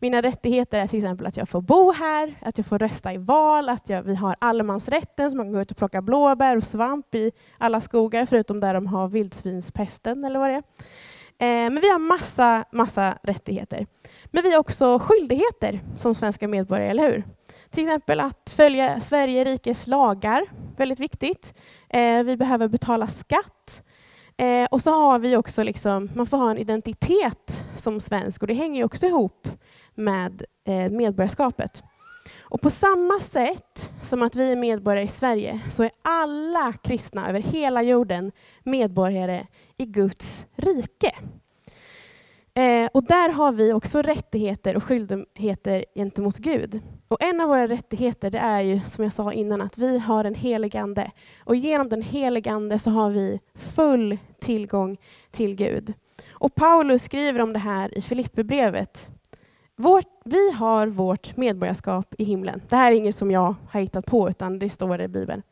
Mina 0.00 0.22
rättigheter 0.22 0.80
är 0.80 0.86
till 0.86 0.98
exempel 0.98 1.26
att 1.26 1.36
jag 1.36 1.48
får 1.48 1.60
bo 1.60 1.92
här, 1.92 2.34
att 2.42 2.58
jag 2.58 2.66
får 2.66 2.78
rösta 2.78 3.12
i 3.12 3.16
val, 3.16 3.68
att 3.68 3.88
jag, 3.88 4.02
vi 4.02 4.14
har 4.14 4.36
allemansrätten 4.38 5.30
så 5.30 5.36
man 5.36 5.46
kan 5.46 5.52
gå 5.52 5.60
ut 5.60 5.70
och 5.70 5.76
plocka 5.76 6.02
blåbär 6.02 6.56
och 6.56 6.64
svamp 6.64 7.14
i 7.14 7.32
alla 7.58 7.80
skogar 7.80 8.26
förutom 8.26 8.60
där 8.60 8.74
de 8.74 8.86
har 8.86 9.08
vildsvinspesten 9.08 10.24
eller 10.24 10.38
vad 10.38 10.50
det 10.50 10.54
är. 10.54 10.62
Eh, 11.42 11.70
men 11.70 11.80
vi 11.80 11.90
har 11.90 11.98
massa, 11.98 12.64
massa 12.72 13.18
rättigheter. 13.22 13.86
Men 14.24 14.42
vi 14.42 14.52
har 14.52 14.58
också 14.58 14.98
skyldigheter 14.98 15.80
som 15.96 16.14
svenska 16.14 16.48
medborgare, 16.48 16.90
eller 16.90 17.10
hur? 17.10 17.24
Till 17.70 17.84
exempel 17.84 18.20
att 18.20 18.52
följa 18.56 19.00
Sverige 19.00 19.44
rikes 19.44 19.86
lagar, 19.86 20.46
väldigt 20.76 21.00
viktigt. 21.00 21.54
Eh, 21.92 22.22
vi 22.22 22.36
behöver 22.36 22.68
betala 22.68 23.06
skatt. 23.06 23.82
Eh, 24.36 24.64
och 24.70 24.82
så 24.82 24.90
har 24.90 25.18
vi 25.18 25.36
också, 25.36 25.62
liksom, 25.62 26.10
man 26.14 26.26
får 26.26 26.36
ha 26.36 26.50
en 26.50 26.58
identitet 26.58 27.64
som 27.76 28.00
svensk 28.00 28.42
och 28.42 28.48
det 28.48 28.54
hänger 28.54 28.84
också 28.84 29.06
ihop 29.06 29.48
med 29.94 30.44
eh, 30.64 30.90
medborgarskapet. 30.90 31.82
Och 32.40 32.60
på 32.60 32.70
samma 32.70 33.20
sätt 33.20 33.92
som 34.02 34.22
att 34.22 34.36
vi 34.36 34.52
är 34.52 34.56
medborgare 34.56 35.04
i 35.04 35.08
Sverige 35.08 35.60
så 35.70 35.82
är 35.82 35.90
alla 36.02 36.72
kristna 36.72 37.28
över 37.28 37.40
hela 37.40 37.82
jorden 37.82 38.32
medborgare 38.62 39.46
i 39.76 39.86
Guds 39.86 40.46
rike. 40.56 41.12
Eh, 42.54 42.88
och 42.94 43.04
där 43.04 43.28
har 43.28 43.52
vi 43.52 43.72
också 43.72 44.02
rättigheter 44.02 44.76
och 44.76 44.84
skyldigheter 44.84 45.84
gentemot 45.94 46.38
Gud. 46.38 46.80
Och 47.10 47.22
en 47.22 47.40
av 47.40 47.48
våra 47.48 47.68
rättigheter 47.68 48.30
det 48.30 48.38
är 48.38 48.62
ju, 48.62 48.80
som 48.80 49.04
jag 49.04 49.12
sa 49.12 49.32
innan, 49.32 49.60
att 49.60 49.78
vi 49.78 49.98
har 49.98 50.24
en 50.24 50.34
helig 50.34 50.76
ande. 50.76 51.10
Och 51.44 51.56
genom 51.56 51.88
den 51.88 52.02
heligande 52.02 52.78
så 52.78 52.90
har 52.90 53.10
vi 53.10 53.40
full 53.54 54.18
tillgång 54.40 54.96
till 55.30 55.54
Gud. 55.54 55.94
Och 56.30 56.54
Paulus 56.54 57.02
skriver 57.02 57.40
om 57.40 57.52
det 57.52 57.58
här 57.58 57.98
i 57.98 58.00
Filipperbrevet. 58.00 59.08
vi 60.24 60.52
har 60.52 60.86
vårt 60.86 61.36
medborgarskap 61.36 62.14
i 62.18 62.24
himlen. 62.24 62.62
Det 62.68 62.76
här 62.76 62.92
är 62.92 62.96
inget 62.96 63.16
som 63.16 63.30
jag 63.30 63.54
har 63.70 63.80
hittat 63.80 64.06
på, 64.06 64.28
utan 64.28 64.58
det 64.58 64.70
står 64.70 65.00
i 65.00 65.08
Bibeln. 65.08 65.42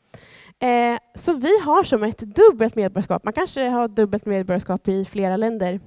Eh, 0.58 0.98
så 1.14 1.32
vi 1.32 1.60
har 1.60 1.82
som 1.82 2.02
ett 2.02 2.18
dubbelt 2.18 2.74
medborgarskap. 2.74 3.24
Man 3.24 3.32
kanske 3.32 3.68
har 3.68 3.88
dubbelt 3.88 4.26
medborgarskap 4.26 4.88
i 4.88 5.04
flera 5.04 5.36
länder. 5.36 5.80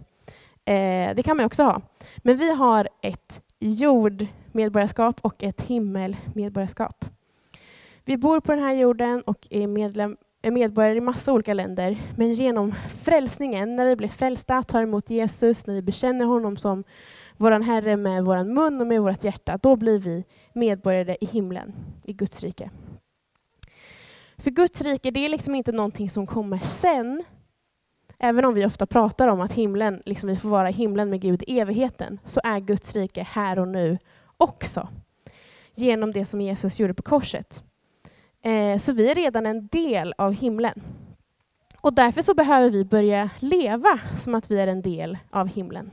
Eh, 0.66 1.16
det 1.16 1.24
kan 1.25 1.38
man 1.38 1.46
också 1.46 1.63
ha. 1.63 1.82
Men 2.18 2.38
vi 2.38 2.54
har 2.54 2.90
ett 3.01 3.42
jord, 3.60 4.25
medborgarskap 4.53 5.20
och 5.22 5.43
ett 5.43 5.62
himmelmedborgarskap. 5.62 7.05
Vi 8.05 8.17
bor 8.17 8.39
på 8.39 8.51
den 8.51 8.63
här 8.63 8.74
jorden 8.74 9.22
och 9.22 9.48
är, 9.50 9.67
medlem, 9.67 10.17
är 10.41 10.51
medborgare 10.51 10.98
i 10.98 11.01
massa 11.01 11.34
olika 11.34 11.53
länder. 11.53 11.98
Men 12.17 12.34
genom 12.34 12.75
frälsningen, 13.03 13.75
när 13.75 13.86
vi 13.86 13.96
blir 13.96 14.10
frälsta, 14.10 14.63
tar 14.63 14.81
emot 14.81 15.10
Jesus, 15.10 15.67
när 15.67 15.74
vi 15.74 15.81
bekänner 15.81 16.25
honom 16.25 16.58
som 16.58 16.84
vår 17.38 17.51
Herre 17.51 17.98
med 17.98 18.25
vår 18.25 18.43
mun 18.43 18.81
och 18.81 18.88
med 18.88 19.01
vårt 19.01 19.24
hjärta, 19.24 19.60
då 19.62 19.75
blir 19.75 20.00
vi 20.00 20.24
medborgare 20.53 21.17
i 21.22 21.25
himlen, 21.25 21.74
i 22.03 22.13
Guds 22.13 22.43
rike. 22.43 22.70
För 24.38 24.51
Guds 24.51 24.81
rike, 24.81 25.12
det 25.12 25.25
är 25.25 25.29
liksom 25.29 25.55
inte 25.55 25.72
någonting 25.72 26.10
som 26.10 26.27
kommer 26.27 26.58
sen. 26.58 27.24
Även 28.20 28.46
om 28.46 28.53
vi 28.53 28.65
ofta 28.65 28.86
pratar 28.86 29.27
om 29.27 29.41
att 29.41 29.53
himlen, 29.53 30.01
liksom 30.05 30.29
vi 30.29 30.36
får 30.36 30.50
vara 30.50 30.70
i 30.70 30.74
himlen 30.74 31.10
med 31.10 31.22
Gud 31.22 31.43
i 31.48 31.60
evigheten, 31.60 32.20
så 32.25 32.41
är 32.43 32.60
Guds 32.60 32.96
rike 32.96 33.24
här 33.24 33.60
och 33.60 33.67
nu 33.67 33.98
också. 34.42 34.88
Genom 35.76 36.12
det 36.12 36.26
som 36.26 36.42
Jesus 36.42 36.80
gjorde 36.80 36.94
på 36.94 37.04
korset. 37.04 37.64
Eh, 38.42 38.78
så 38.78 38.94
vi 38.94 39.12
är 39.12 39.16
redan 39.16 39.46
en 39.46 39.68
del 39.68 40.14
av 40.18 40.34
himlen. 40.34 40.82
Och 41.82 41.96
därför 41.96 42.22
så 42.22 42.34
behöver 42.34 42.70
vi 42.70 42.86
börja 42.86 43.30
leva 43.40 44.00
som 44.20 44.36
att 44.36 44.52
vi 44.52 44.60
är 44.60 44.68
en 44.68 44.82
del 44.82 45.18
av 45.30 45.48
himlen. 45.48 45.92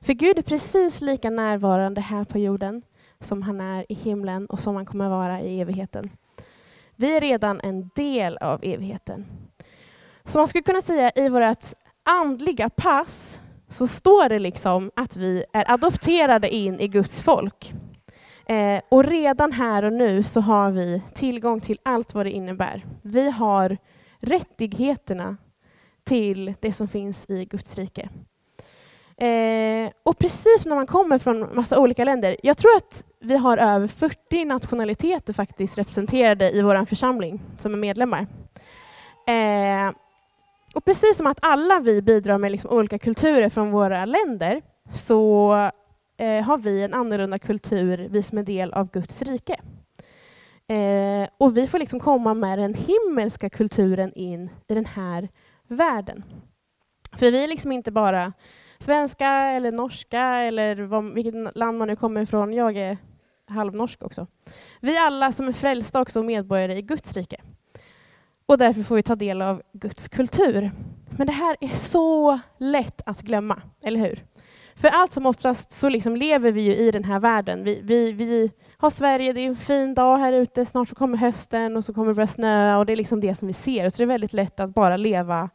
För 0.00 0.12
Gud 0.12 0.38
är 0.38 0.42
precis 0.42 1.00
lika 1.00 1.30
närvarande 1.30 2.00
här 2.00 2.24
på 2.24 2.38
jorden 2.38 2.82
som 3.20 3.42
han 3.42 3.60
är 3.60 3.86
i 3.88 3.94
himlen 3.94 4.46
och 4.46 4.60
som 4.60 4.76
han 4.76 4.86
kommer 4.86 5.08
vara 5.08 5.40
i 5.40 5.60
evigheten. 5.60 6.10
Vi 6.96 7.16
är 7.16 7.20
redan 7.20 7.60
en 7.60 7.90
del 7.94 8.36
av 8.36 8.60
evigheten. 8.62 9.26
Så 10.24 10.38
man 10.38 10.48
skulle 10.48 10.62
kunna 10.62 10.82
säga 10.82 11.10
i 11.14 11.28
vårt 11.28 11.64
andliga 12.02 12.70
pass 12.70 13.42
så 13.72 13.86
står 13.86 14.28
det 14.28 14.38
liksom 14.38 14.90
att 14.96 15.16
vi 15.16 15.44
är 15.52 15.72
adopterade 15.72 16.48
in 16.48 16.80
i 16.80 16.88
Guds 16.88 17.22
folk. 17.22 17.74
Eh, 18.46 18.80
och 18.88 19.04
redan 19.04 19.52
här 19.52 19.82
och 19.82 19.92
nu 19.92 20.22
så 20.22 20.40
har 20.40 20.70
vi 20.70 21.02
tillgång 21.14 21.60
till 21.60 21.78
allt 21.82 22.14
vad 22.14 22.26
det 22.26 22.30
innebär. 22.30 22.86
Vi 23.02 23.30
har 23.30 23.76
rättigheterna 24.20 25.36
till 26.04 26.54
det 26.60 26.72
som 26.72 26.88
finns 26.88 27.30
i 27.30 27.44
Guds 27.44 27.78
rike. 27.78 28.08
Eh, 29.16 29.90
och 30.02 30.18
precis 30.18 30.66
när 30.66 30.74
man 30.74 30.86
kommer 30.86 31.18
från 31.18 31.54
massa 31.54 31.78
olika 31.78 32.04
länder, 32.04 32.36
jag 32.42 32.58
tror 32.58 32.76
att 32.76 33.04
vi 33.20 33.36
har 33.36 33.58
över 33.58 33.86
40 33.86 34.44
nationaliteter 34.44 35.32
faktiskt 35.32 35.78
representerade 35.78 36.50
i 36.50 36.62
vår 36.62 36.84
församling 36.84 37.40
som 37.56 37.72
är 37.72 37.78
medlemmar. 37.78 38.26
Eh, 39.26 39.92
och 40.74 40.84
precis 40.84 41.16
som 41.16 41.26
att 41.26 41.38
alla 41.42 41.80
vi 41.80 42.02
bidrar 42.02 42.38
med 42.38 42.52
liksom 42.52 42.70
olika 42.70 42.98
kulturer 42.98 43.48
från 43.48 43.70
våra 43.70 44.04
länder 44.04 44.62
så 44.92 45.52
eh, 46.16 46.42
har 46.42 46.58
vi 46.58 46.82
en 46.82 46.94
annorlunda 46.94 47.38
kultur, 47.38 48.08
vi 48.10 48.22
som 48.22 48.38
är 48.38 48.42
del 48.42 48.72
av 48.72 48.90
Guds 48.90 49.22
rike. 49.22 49.60
Eh, 50.68 51.28
och 51.38 51.56
vi 51.56 51.66
får 51.66 51.78
liksom 51.78 52.00
komma 52.00 52.34
med 52.34 52.58
den 52.58 52.74
himmelska 52.74 53.50
kulturen 53.50 54.12
in 54.14 54.50
i 54.68 54.74
den 54.74 54.86
här 54.86 55.28
världen. 55.68 56.24
För 57.12 57.32
vi 57.32 57.44
är 57.44 57.48
liksom 57.48 57.72
inte 57.72 57.90
bara 57.90 58.32
svenska 58.78 59.28
eller 59.28 59.72
norska 59.72 60.22
eller 60.22 60.76
vad, 60.76 61.14
vilket 61.14 61.56
land 61.56 61.78
man 61.78 61.88
nu 61.88 61.96
kommer 61.96 62.20
ifrån. 62.20 62.52
Jag 62.52 62.76
är 62.76 62.98
halvnorsk 63.46 64.02
också. 64.02 64.26
Vi 64.80 64.98
alla 64.98 65.32
som 65.32 65.48
är 65.48 65.52
frälsta 65.52 66.00
också 66.00 66.22
medborgare 66.22 66.76
i 66.76 66.82
Guds 66.82 67.12
rike. 67.12 67.40
Och 68.46 68.58
därför 68.58 68.82
får 68.82 68.96
vi 68.96 69.02
ta 69.02 69.16
del 69.16 69.42
av 69.42 69.62
Guds 69.72 70.08
kultur. 70.08 70.70
Men 71.16 71.26
det 71.26 71.32
här 71.32 71.56
är 71.60 71.68
så 71.68 72.38
lätt 72.58 73.02
att 73.06 73.22
glömma, 73.22 73.62
eller 73.82 74.00
hur? 74.00 74.24
För 74.74 74.88
allt 74.88 75.12
som 75.12 75.26
oftast 75.26 75.70
så 75.72 75.88
liksom 75.88 76.16
lever 76.16 76.52
vi 76.52 76.62
ju 76.62 76.76
i 76.76 76.90
den 76.90 77.04
här 77.04 77.20
världen. 77.20 77.64
Vi, 77.64 77.80
vi, 77.82 78.12
vi 78.12 78.50
har 78.76 78.90
Sverige, 78.90 79.32
det 79.32 79.40
är 79.40 79.46
en 79.46 79.56
fin 79.56 79.94
dag 79.94 80.18
här 80.18 80.32
ute, 80.32 80.66
snart 80.66 80.88
så 80.88 80.94
kommer 80.94 81.18
hösten 81.18 81.76
och 81.76 81.84
så 81.84 81.94
kommer 81.94 82.08
det 82.08 82.14
börja 82.14 82.26
snöa 82.26 82.78
och 82.78 82.86
det 82.86 82.92
är 82.92 82.96
liksom 82.96 83.20
det 83.20 83.34
som 83.34 83.48
vi 83.48 83.54
ser. 83.54 83.88
Så 83.88 83.96
det 83.96 84.04
är 84.04 84.06
väldigt 84.06 84.32
lätt 84.32 84.60
att 84.60 84.74
bara 84.74 84.96
leva 84.96 85.50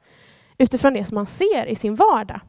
utifrån 0.58 0.94
det 0.94 1.06
som 1.06 1.15
man 1.15 1.27
ser 1.27 1.65
i 1.65 1.75
sin 1.75 1.96
vardag. 1.96 2.39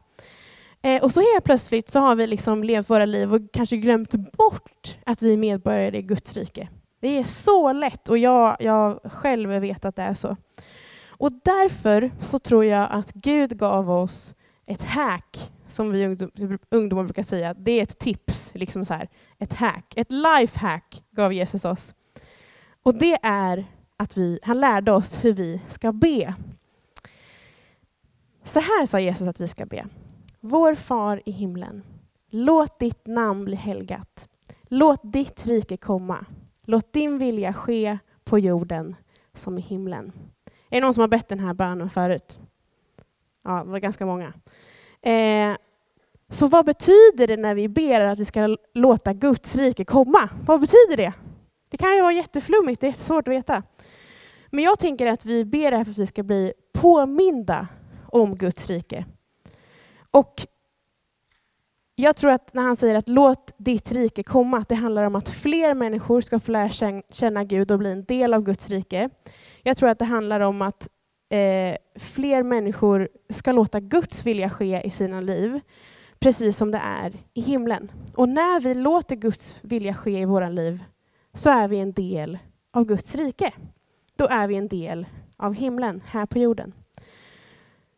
Eh, 0.81 1.03
och 1.03 1.11
så 1.11 1.19
helt 1.19 1.43
plötsligt 1.43 1.89
så 1.89 1.99
har 1.99 2.15
vi 2.15 2.27
liksom 2.27 2.63
levt 2.63 2.89
våra 2.89 3.05
liv 3.05 3.33
och 3.33 3.41
kanske 3.53 3.77
glömt 3.77 4.11
bort 4.11 4.97
att 5.05 5.21
vi 5.21 5.33
är 5.33 5.37
medborgare 5.37 5.97
i 5.97 6.01
Guds 6.01 6.33
rike. 6.33 6.69
Det 6.99 7.07
är 7.07 7.23
så 7.23 7.73
lätt 7.73 8.09
och 8.09 8.17
jag, 8.17 8.57
jag 8.59 8.99
själv 9.03 9.49
vet 9.49 9.85
att 9.85 9.95
det 9.95 10.01
är 10.01 10.13
så. 10.13 10.37
Och 11.07 11.31
därför 11.31 12.11
så 12.19 12.39
tror 12.39 12.65
jag 12.65 12.87
att 12.91 13.13
Gud 13.13 13.57
gav 13.57 13.91
oss 13.91 14.35
ett 14.65 14.83
hack, 14.83 15.51
som 15.67 15.91
vi 15.91 16.17
ungdomar 16.69 17.03
brukar 17.03 17.23
säga. 17.23 17.53
Det 17.53 17.71
är 17.71 17.83
ett 17.83 17.99
tips, 17.99 18.51
liksom 18.53 18.85
så 18.85 18.93
här, 18.93 19.09
ett 19.37 19.53
hack. 19.53 19.93
Ett 19.95 20.11
life 20.11 20.59
hack 20.59 21.03
gav 21.11 21.33
Jesus 21.33 21.65
oss. 21.65 21.93
Och 22.83 22.95
det 22.95 23.17
är 23.23 23.65
att 23.97 24.17
vi, 24.17 24.39
han 24.43 24.59
lärde 24.59 24.91
oss 24.91 25.23
hur 25.23 25.33
vi 25.33 25.61
ska 25.69 25.91
be. 25.91 26.33
Så 28.43 28.59
här 28.59 28.85
sa 28.85 28.99
Jesus 28.99 29.27
att 29.27 29.39
vi 29.39 29.47
ska 29.47 29.65
be. 29.65 29.85
Vår 30.39 30.75
far 30.75 31.21
i 31.25 31.31
himlen. 31.31 31.83
Låt 32.29 32.79
ditt 32.79 33.07
namn 33.07 33.45
bli 33.45 33.55
helgat. 33.55 34.29
Låt 34.63 34.99
ditt 35.03 35.45
rike 35.45 35.77
komma. 35.77 36.25
Låt 36.69 36.93
din 36.93 37.17
vilja 37.17 37.53
ske 37.53 37.97
på 38.23 38.39
jorden 38.39 38.95
som 39.33 39.57
i 39.57 39.61
himlen. 39.61 40.11
Är 40.69 40.75
det 40.75 40.81
någon 40.81 40.93
som 40.93 41.01
har 41.01 41.07
bett 41.07 41.27
den 41.27 41.39
här 41.39 41.53
bönen 41.53 41.89
förut? 41.89 42.39
Ja, 43.43 43.63
det 43.63 43.71
var 43.71 43.79
ganska 43.79 44.05
många. 44.05 44.33
Eh, 45.01 45.55
så 46.29 46.47
vad 46.47 46.65
betyder 46.65 47.27
det 47.27 47.37
när 47.37 47.55
vi 47.55 47.67
ber 47.67 48.01
att 48.01 48.19
vi 48.19 48.25
ska 48.25 48.57
låta 48.73 49.13
Guds 49.13 49.55
rike 49.55 49.85
komma? 49.85 50.29
Vad 50.45 50.59
betyder 50.61 50.97
det? 50.97 51.13
Det 51.69 51.77
kan 51.77 51.95
ju 51.95 52.01
vara 52.01 52.13
jätteflummigt, 52.13 52.81
det 52.81 52.87
är 52.87 52.93
svårt 52.93 53.27
att 53.27 53.33
veta. 53.33 53.63
Men 54.47 54.63
jag 54.63 54.79
tänker 54.79 55.07
att 55.07 55.25
vi 55.25 55.45
ber 55.45 55.71
för 55.83 55.91
att 55.91 55.97
vi 55.97 56.07
ska 56.07 56.23
bli 56.23 56.53
påminda 56.73 57.67
om 58.05 58.35
Guds 58.35 58.67
rike. 58.69 59.05
Och 60.11 60.47
jag 62.01 62.15
tror 62.15 62.31
att 62.31 62.53
när 62.53 62.63
han 62.63 62.75
säger 62.75 62.95
att 62.95 63.09
låt 63.09 63.53
ditt 63.57 63.91
rike 63.91 64.23
komma, 64.23 64.57
att 64.57 64.69
det 64.69 64.75
handlar 64.75 65.03
om 65.03 65.15
att 65.15 65.29
fler 65.29 65.73
människor 65.73 66.21
ska 66.21 66.39
få 66.39 66.51
lära 66.51 67.01
känna 67.09 67.43
Gud 67.43 67.71
och 67.71 67.79
bli 67.79 67.91
en 67.91 68.03
del 68.03 68.33
av 68.33 68.43
Guds 68.43 68.69
rike. 68.69 69.09
Jag 69.63 69.77
tror 69.77 69.89
att 69.89 69.99
det 69.99 70.05
handlar 70.05 70.39
om 70.39 70.61
att 70.61 70.87
eh, 71.29 71.75
fler 71.95 72.43
människor 72.43 73.09
ska 73.29 73.51
låta 73.51 73.79
Guds 73.79 74.25
vilja 74.25 74.49
ske 74.49 74.81
i 74.85 74.89
sina 74.89 75.21
liv, 75.21 75.59
precis 76.19 76.57
som 76.57 76.71
det 76.71 76.77
är 76.77 77.13
i 77.33 77.41
himlen. 77.41 77.91
Och 78.15 78.29
när 78.29 78.59
vi 78.59 78.73
låter 78.73 79.15
Guds 79.15 79.57
vilja 79.61 79.93
ske 79.93 80.19
i 80.19 80.25
våra 80.25 80.49
liv, 80.49 80.83
så 81.33 81.49
är 81.49 81.67
vi 81.67 81.79
en 81.79 81.93
del 81.93 82.37
av 82.71 82.85
Guds 82.85 83.15
rike. 83.15 83.53
Då 84.15 84.27
är 84.27 84.47
vi 84.47 84.55
en 84.55 84.67
del 84.67 85.05
av 85.37 85.53
himlen 85.53 86.01
här 86.05 86.25
på 86.25 86.39
jorden. 86.39 86.73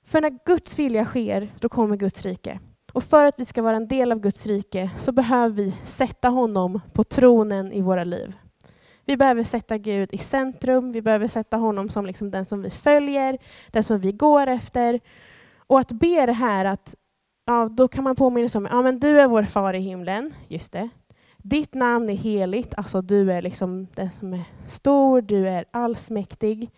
För 0.06 0.22
när 0.22 0.40
Guds 0.46 0.80
vilja 0.80 1.06
sker, 1.06 1.54
då 1.60 1.70
kommer 1.70 1.96
Guds 1.96 2.26
rike. 2.26 2.60
Och 2.94 3.04
för 3.04 3.26
att 3.26 3.40
vi 3.40 3.46
ska 3.46 3.62
vara 3.62 3.76
en 3.76 3.88
del 3.88 4.12
av 4.12 4.20
Guds 4.20 4.46
rike 4.46 4.90
så 4.98 5.12
behöver 5.12 5.56
vi 5.56 5.76
sätta 5.86 6.30
honom 6.30 6.82
på 6.94 7.04
tronen 7.04 7.74
i 7.74 7.82
våra 7.82 8.04
liv. 8.04 8.36
Vi 9.06 9.18
behöver 9.18 9.44
sätta 9.44 9.78
Gud 9.78 10.10
i 10.12 10.18
centrum, 10.18 10.92
vi 10.92 11.02
behöver 11.02 11.28
sätta 11.28 11.58
honom 11.58 11.90
som 11.90 12.06
liksom 12.06 12.32
den 12.32 12.46
som 12.46 12.62
vi 12.62 12.70
följer, 12.70 13.38
den 13.68 13.84
som 13.84 14.00
vi 14.00 14.12
går 14.12 14.48
efter. 14.48 15.00
Och 15.58 15.80
att 15.80 15.92
be 15.92 16.26
det 16.26 16.34
här 16.34 16.66
att, 16.66 16.96
ja, 17.46 17.70
då 17.72 17.88
kan 17.88 18.04
man 18.04 18.16
påminna 18.16 18.50
sig 18.50 18.60
om, 18.60 18.68
ja 18.72 18.82
men 18.82 19.00
du 19.00 19.22
är 19.22 19.28
vår 19.28 19.44
far 19.44 19.74
i 19.74 19.80
himlen, 19.80 20.34
just 20.48 20.74
det. 20.74 20.90
Ditt 21.38 21.74
namn 21.74 22.10
är 22.10 22.16
heligt, 22.16 22.74
alltså 22.78 23.02
du 23.02 23.32
är 23.32 23.42
liksom 23.42 23.88
den 23.96 24.12
som 24.12 24.34
är 24.34 24.44
stor, 24.66 25.22
du 25.22 25.50
är 25.50 25.66
allsmäktig. 25.72 26.70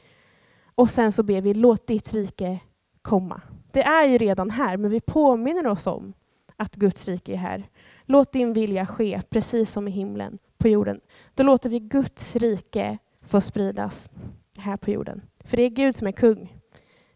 Och 0.76 0.90
sen 0.90 1.12
så 1.12 1.24
ber 1.24 1.42
vi, 1.42 1.54
låt 1.54 1.88
ditt 1.88 2.14
rike 2.14 2.60
komma. 3.02 3.42
Det 3.74 3.84
är 3.84 4.08
ju 4.08 4.18
redan 4.18 4.50
här, 4.50 4.78
men 4.78 4.92
vi 4.92 5.02
påminner 5.02 5.68
oss 5.68 5.88
om 5.88 6.14
att 6.58 6.76
Guds 6.76 7.08
rike 7.08 7.34
är 7.34 7.38
här. 7.38 7.70
Låt 8.06 8.32
din 8.32 8.54
vilja 8.54 8.86
ske, 8.86 9.22
precis 9.30 9.72
som 9.72 9.88
i 9.88 9.92
himlen, 9.92 10.38
på 10.58 10.68
jorden. 10.68 11.00
Då 11.36 11.44
låter 11.44 11.70
vi 11.70 11.80
Guds 11.80 12.36
rike 12.36 12.98
få 13.28 13.42
spridas 13.42 14.10
här 14.58 14.78
på 14.78 14.92
jorden. 14.92 15.22
För 15.46 15.58
det 15.58 15.64
är 15.64 15.70
Gud 15.70 15.96
som 15.96 16.08
är 16.08 16.12
kung. 16.12 16.60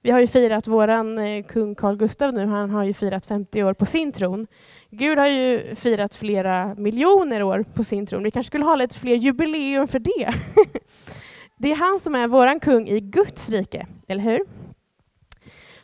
Vi 0.01 0.11
har 0.11 0.19
ju 0.19 0.27
firat 0.27 0.67
våran 0.67 1.19
eh, 1.19 1.43
kung 1.43 1.75
Carl 1.75 1.97
Gustaf 1.97 2.33
nu, 2.33 2.45
han 2.45 2.69
har 2.69 2.83
ju 2.83 2.93
firat 2.93 3.25
50 3.25 3.63
år 3.63 3.73
på 3.73 3.85
sin 3.85 4.11
tron. 4.11 4.47
Gud 4.89 5.17
har 5.17 5.27
ju 5.27 5.75
firat 5.75 6.15
flera 6.15 6.75
miljoner 6.75 7.43
år 7.43 7.65
på 7.73 7.83
sin 7.83 8.05
tron. 8.05 8.23
Vi 8.23 8.31
kanske 8.31 8.47
skulle 8.47 8.65
ha 8.65 8.75
lite 8.75 8.99
fler 8.99 9.15
jubileum 9.15 9.87
för 9.87 9.99
det. 9.99 10.33
det 11.57 11.71
är 11.71 11.75
han 11.75 11.99
som 11.99 12.15
är 12.15 12.27
våran 12.27 12.59
kung 12.59 12.87
i 12.87 12.99
Guds 12.99 13.49
rike, 13.49 13.87
eller 14.07 14.23
hur? 14.23 14.39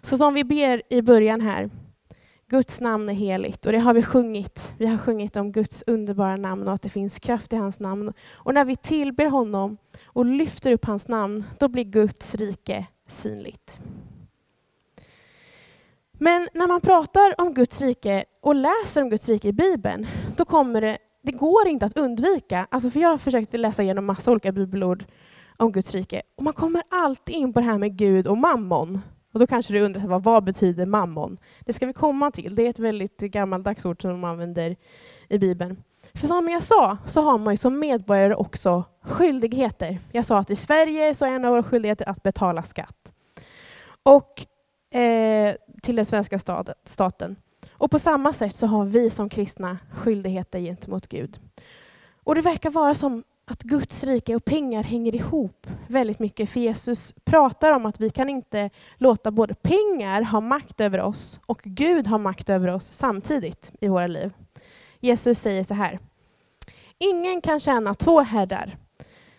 Så 0.04 0.18
som 0.18 0.34
vi 0.34 0.44
ber 0.44 0.82
i 0.90 1.02
början 1.02 1.42
här, 1.42 1.70
Guds 2.48 2.82
namn 2.82 3.10
är 3.10 3.14
heligt 3.14 3.66
och 3.66 3.72
det 3.72 3.80
har 3.80 3.94
vi 3.94 4.04
sjungit. 4.04 4.72
Vi 4.78 4.86
har 4.86 4.98
sjungit 4.98 5.36
om 5.36 5.52
Guds 5.52 5.84
underbara 5.88 6.36
namn 6.38 6.68
och 6.68 6.74
att 6.74 6.82
det 6.82 6.90
finns 6.90 7.20
kraft 7.20 7.54
i 7.54 7.56
hans 7.56 7.80
namn. 7.80 8.14
Och 8.32 8.54
när 8.54 8.66
vi 8.66 8.76
tillber 8.76 9.26
honom 9.26 9.78
och 10.06 10.26
lyfter 10.26 10.72
upp 10.72 10.86
hans 10.86 11.08
namn, 11.08 11.44
då 11.60 11.68
blir 11.68 11.84
Guds 11.84 12.36
rike 12.36 12.86
synligt. 13.08 13.80
Men 16.12 16.48
när 16.54 16.68
man 16.68 16.82
pratar 16.82 17.42
om 17.42 17.54
Guds 17.54 17.82
rike 17.82 18.26
och 18.42 18.56
läser 18.56 19.02
om 19.02 19.10
Guds 19.10 19.30
rike 19.30 19.48
i 19.48 19.54
Bibeln, 19.54 20.08
då 20.38 20.46
kommer 20.46 20.82
det, 20.82 20.98
det 21.22 21.32
går 21.32 21.68
inte 21.68 21.86
att 21.86 21.98
undvika. 21.98 22.68
Alltså 22.72 22.90
för 22.90 23.00
jag 23.00 23.10
har 23.10 23.18
försökt 23.18 23.54
läsa 23.54 23.84
igenom 23.84 24.06
massa 24.06 24.32
olika 24.32 24.52
bibelord 24.52 25.06
om 25.58 25.72
Guds 25.72 25.96
rike 25.96 26.22
och 26.36 26.44
man 26.44 26.54
kommer 26.54 26.84
alltid 26.90 27.36
in 27.36 27.54
på 27.54 27.60
det 27.60 27.66
här 27.66 27.78
med 27.78 27.98
Gud 27.98 28.28
och 28.28 28.38
mammon. 28.38 29.02
Och 29.34 29.40
då 29.40 29.48
kanske 29.48 29.74
du 29.74 29.82
undrar 29.82 30.08
vad, 30.08 30.24
vad 30.24 30.44
betyder 30.44 30.86
mammon? 30.86 31.38
Det 31.60 31.74
ska 31.74 31.86
vi 31.86 31.94
komma 31.94 32.32
till. 32.32 32.56
Det 32.56 32.66
är 32.66 32.70
ett 32.70 32.80
väldigt 32.80 33.18
gammaldags 33.18 33.86
ord 33.86 34.02
som 34.02 34.12
de 34.12 34.24
använder 34.24 34.76
i 35.30 35.38
Bibeln. 35.38 35.84
För 36.14 36.28
som 36.28 36.50
jag 36.50 36.64
sa 36.64 36.98
så 37.06 37.22
har 37.22 37.38
man 37.38 37.54
ju 37.54 37.58
som 37.58 37.80
medborgare 37.80 38.36
också 38.36 38.84
skyldigheter. 39.02 40.00
Jag 40.12 40.26
sa 40.26 40.38
att 40.38 40.50
i 40.50 40.56
Sverige 40.56 41.16
så 41.16 41.26
är 41.26 41.32
en 41.32 41.46
av 41.46 41.52
våra 41.52 41.64
skyldigheter 41.64 42.10
att 42.10 42.24
betala 42.24 42.64
skatt. 42.64 43.14
Och 44.04 44.46
eh, 44.98 45.56
till 45.82 45.96
den 45.96 46.06
svenska 46.06 46.40
staten. 46.86 47.36
Och 47.72 47.92
på 47.92 48.00
samma 48.00 48.34
sätt 48.34 48.56
så 48.56 48.68
har 48.68 48.86
vi 48.86 49.10
som 49.10 49.30
kristna 49.30 49.78
skyldigheter 49.92 50.60
gentemot 50.60 51.08
Gud. 51.08 51.40
Och 52.24 52.36
det 52.36 52.42
verkar 52.42 52.70
vara 52.70 52.96
som 52.96 53.24
att 53.46 53.64
Guds 53.64 54.04
rike 54.04 54.36
och 54.36 54.46
pengar 54.46 54.84
hänger 54.84 55.16
ihop 55.16 55.68
väldigt 55.88 56.20
mycket. 56.20 56.50
För 56.50 56.60
Jesus 56.60 57.14
pratar 57.24 57.72
om 57.72 57.86
att 57.86 58.00
vi 58.00 58.10
kan 58.10 58.30
inte 58.30 58.70
låta 58.98 59.32
både 59.32 59.54
pengar 59.54 60.22
ha 60.22 60.42
makt 60.42 60.82
över 60.82 61.02
oss 61.02 61.40
och 61.46 61.62
Gud 61.64 62.08
ha 62.08 62.18
makt 62.18 62.50
över 62.50 62.68
oss 62.68 62.94
samtidigt 62.94 63.72
i 63.82 63.88
våra 63.88 64.08
liv. 64.08 64.34
Jesus 65.00 65.40
säger 65.40 65.64
så 65.64 65.74
här. 65.74 66.00
Ingen 66.98 67.42
kan 67.42 67.60
tjäna 67.60 67.94
två 67.94 68.22
herrar. 68.22 68.78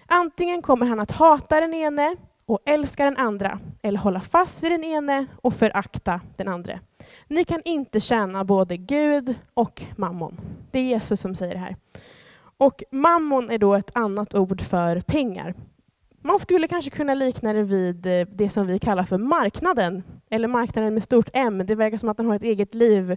Antingen 0.07 0.63
kommer 0.63 0.87
han 0.87 1.01
att 1.01 1.11
hata 1.11 1.61
den 1.61 1.75
ene 1.75 2.17
och 2.47 2.59
älska 2.65 3.05
den 3.05 3.17
andra, 3.17 3.59
eller 3.83 3.99
hålla 3.99 4.21
fast 4.21 4.63
vid 4.63 4.73
den 4.73 4.85
ene 4.85 5.27
och 5.43 5.55
förakta 5.55 6.21
den 6.37 6.49
andra. 6.49 6.81
Ni 7.29 7.45
kan 7.45 7.63
inte 7.65 8.01
tjäna 8.01 8.45
både 8.45 8.77
Gud 8.77 9.35
och 9.55 9.83
mammon. 9.97 10.41
Det 10.71 10.79
är 10.79 10.83
Jesus 10.83 11.21
som 11.21 11.35
säger 11.35 11.55
det 11.55 11.61
här. 11.61 11.77
Och 12.57 12.83
mammon 12.91 13.51
är 13.51 13.59
då 13.59 13.75
ett 13.75 13.91
annat 13.95 14.35
ord 14.35 14.61
för 14.61 15.01
pengar. 15.01 15.55
Man 16.27 16.39
skulle 16.39 16.69
kanske 16.69 16.91
kunna 16.91 17.15
likna 17.15 17.53
det 17.53 17.63
vid 17.63 18.07
eh, 18.07 18.27
det 18.33 18.51
som 18.51 18.67
vi 18.67 18.79
kallar 18.79 19.05
för 19.05 19.19
marknaden, 19.19 20.03
eller 20.31 20.49
marknaden 20.49 20.95
med 20.95 21.05
stort 21.05 21.29
M. 21.33 21.63
Det 21.67 21.75
verkar 21.75 21.99
som 21.99 22.09
att 22.09 22.17
den 22.17 22.27
har 22.27 22.37
ett 22.37 22.43
eget 22.43 22.75
liv. 22.75 23.17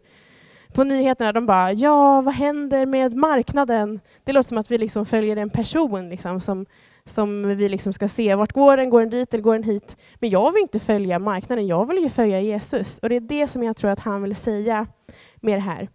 På 0.73 0.83
nyheterna 0.83 1.31
de 1.31 1.45
bara 1.45 1.71
”Ja, 1.73 2.21
vad 2.21 2.33
händer 2.33 2.85
med 2.85 3.15
marknaden?” 3.15 3.99
Det 4.23 4.33
låter 4.33 4.47
som 4.47 4.57
att 4.57 4.71
vi 4.71 4.77
liksom 4.77 5.05
följer 5.05 5.37
en 5.37 5.49
person 5.49 6.09
liksom, 6.09 6.41
som, 6.41 6.65
som 7.05 7.57
vi 7.57 7.69
liksom 7.69 7.93
ska 7.93 8.07
se. 8.07 8.35
Vart 8.35 8.53
går 8.53 8.77
den? 8.77 8.89
Går 8.89 8.99
den 8.99 9.09
dit 9.09 9.33
eller 9.33 9.43
går 9.43 9.53
den 9.53 9.63
hit? 9.63 9.97
Men 10.15 10.29
jag 10.29 10.51
vill 10.51 10.61
inte 10.61 10.79
följa 10.79 11.19
marknaden, 11.19 11.67
jag 11.67 11.87
vill 11.87 12.03
ju 12.03 12.09
följa 12.09 12.41
Jesus. 12.41 12.99
Och 12.99 13.09
det 13.09 13.15
är 13.15 13.19
det 13.19 13.47
som 13.47 13.63
jag 13.63 13.77
tror 13.77 13.91
att 13.91 13.99
han 13.99 14.21
vill 14.21 14.35
säga 14.35 14.87
med 15.35 15.57
det 15.57 15.63
här. 15.63 15.89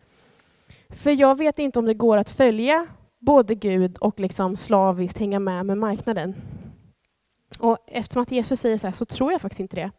För 0.90 1.10
jag 1.10 1.38
vet 1.38 1.58
inte 1.58 1.78
om 1.78 1.84
det 1.84 1.94
går 1.94 2.16
att 2.16 2.30
följa 2.30 2.86
både 3.22 3.54
Gud 3.54 3.98
och 3.98 4.20
liksom 4.20 4.56
slaviskt 4.56 5.18
hänga 5.18 5.38
med 5.38 5.66
med 5.66 5.78
marknaden. 5.78 6.34
Och 7.58 7.78
eftersom 7.86 8.22
att 8.22 8.32
Jesus 8.32 8.60
säger 8.60 8.78
så 8.78 8.86
här 8.86 8.94
så 8.94 9.04
tror 9.04 9.32
jag 9.32 9.40
faktiskt 9.40 9.60
inte 9.60 9.76
det. 9.76 9.90